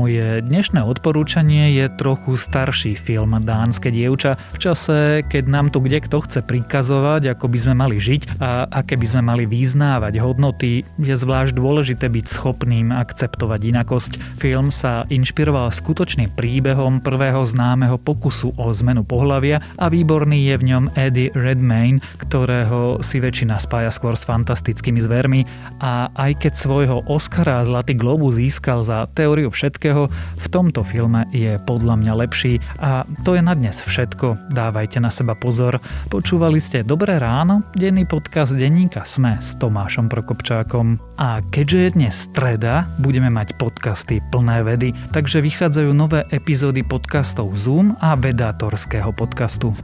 Moje 0.02 0.42
dnešné 0.42 0.82
odporúčanie 0.82 1.78
je 1.78 1.86
trochu 1.94 2.34
starší 2.34 2.98
film 2.98 3.38
Dánske 3.38 3.94
dievča 3.94 4.34
v 4.34 4.58
čase, 4.58 5.22
keď 5.30 5.46
nám 5.46 5.70
tu 5.70 5.78
kde 5.78 6.02
kto 6.02 6.26
chce 6.26 6.42
prikazovať, 6.42 7.38
ako 7.38 7.46
by 7.46 7.58
sme 7.62 7.74
mali 7.78 8.02
žiť 8.02 8.42
a 8.42 8.66
aké 8.66 8.98
by 8.98 9.06
sme 9.06 9.22
mali 9.22 9.46
vyznávať 9.46 10.18
hodnoty, 10.18 10.82
je 10.98 11.14
zvlášť 11.14 11.54
dôležité 11.54 12.10
byť 12.10 12.26
schopným 12.34 12.90
akceptovať 12.90 13.62
inakosť. 13.62 14.42
Film 14.42 14.74
sa 14.74 15.06
inšpiroval 15.06 15.70
skutočným 15.70 16.34
príbehom 16.34 17.06
prvého 17.06 17.46
známeho 17.46 18.02
pokusu 18.02 18.58
o 18.58 18.74
zmenu 18.74 19.06
pohlavia 19.06 19.62
a 19.78 19.86
výborný 19.86 20.50
je 20.50 20.56
v 20.58 20.64
ňom 20.66 20.84
Eddie 20.98 21.30
Redmayne, 21.38 22.02
ktorého 22.18 23.06
si 23.06 23.22
väčšina 23.22 23.62
spája 23.62 23.94
skôr 23.94 24.18
s 24.18 24.26
fantastickými 24.26 24.98
zvermi 24.98 25.46
a 25.78 26.10
aj 26.18 26.42
keď 26.42 26.54
svojho 26.58 27.06
Oscara 27.06 27.62
Zlatý 27.62 27.94
globus 27.94 28.42
získal 28.42 28.82
za 28.82 29.06
teóriu 29.14 29.54
všetkého, 29.54 29.91
všetkého 29.92 30.08
v 30.40 30.48
tomto 30.48 30.82
filme 30.88 31.28
je 31.36 31.60
podľa 31.68 32.00
mňa 32.00 32.14
lepší 32.24 32.64
a 32.80 33.04
to 33.28 33.36
je 33.36 33.44
na 33.44 33.52
dnes 33.52 33.76
všetko. 33.76 34.52
Dávajte 34.52 35.04
na 35.04 35.12
seba 35.12 35.36
pozor. 35.36 35.84
Počúvali 36.08 36.64
ste 36.64 36.88
Dobré 36.88 37.20
ráno, 37.20 37.68
denný 37.76 38.08
podcast 38.08 38.56
denníka 38.56 39.04
Sme 39.04 39.38
s 39.44 39.60
Tomášom 39.60 40.08
Prokopčákom. 40.08 40.96
A 41.20 41.44
keďže 41.44 41.78
je 41.78 41.90
dnes 42.00 42.16
streda, 42.16 42.88
budeme 43.04 43.28
mať 43.28 43.60
podcasty 43.60 44.24
plné 44.32 44.64
vedy, 44.64 44.96
takže 45.12 45.44
vychádzajú 45.44 45.92
nové 45.92 46.24
epizódy 46.32 46.88
podcastov 46.88 47.52
Zoom 47.60 48.00
a 48.00 48.16
vedátorského 48.16 49.12
podcastu. 49.12 49.76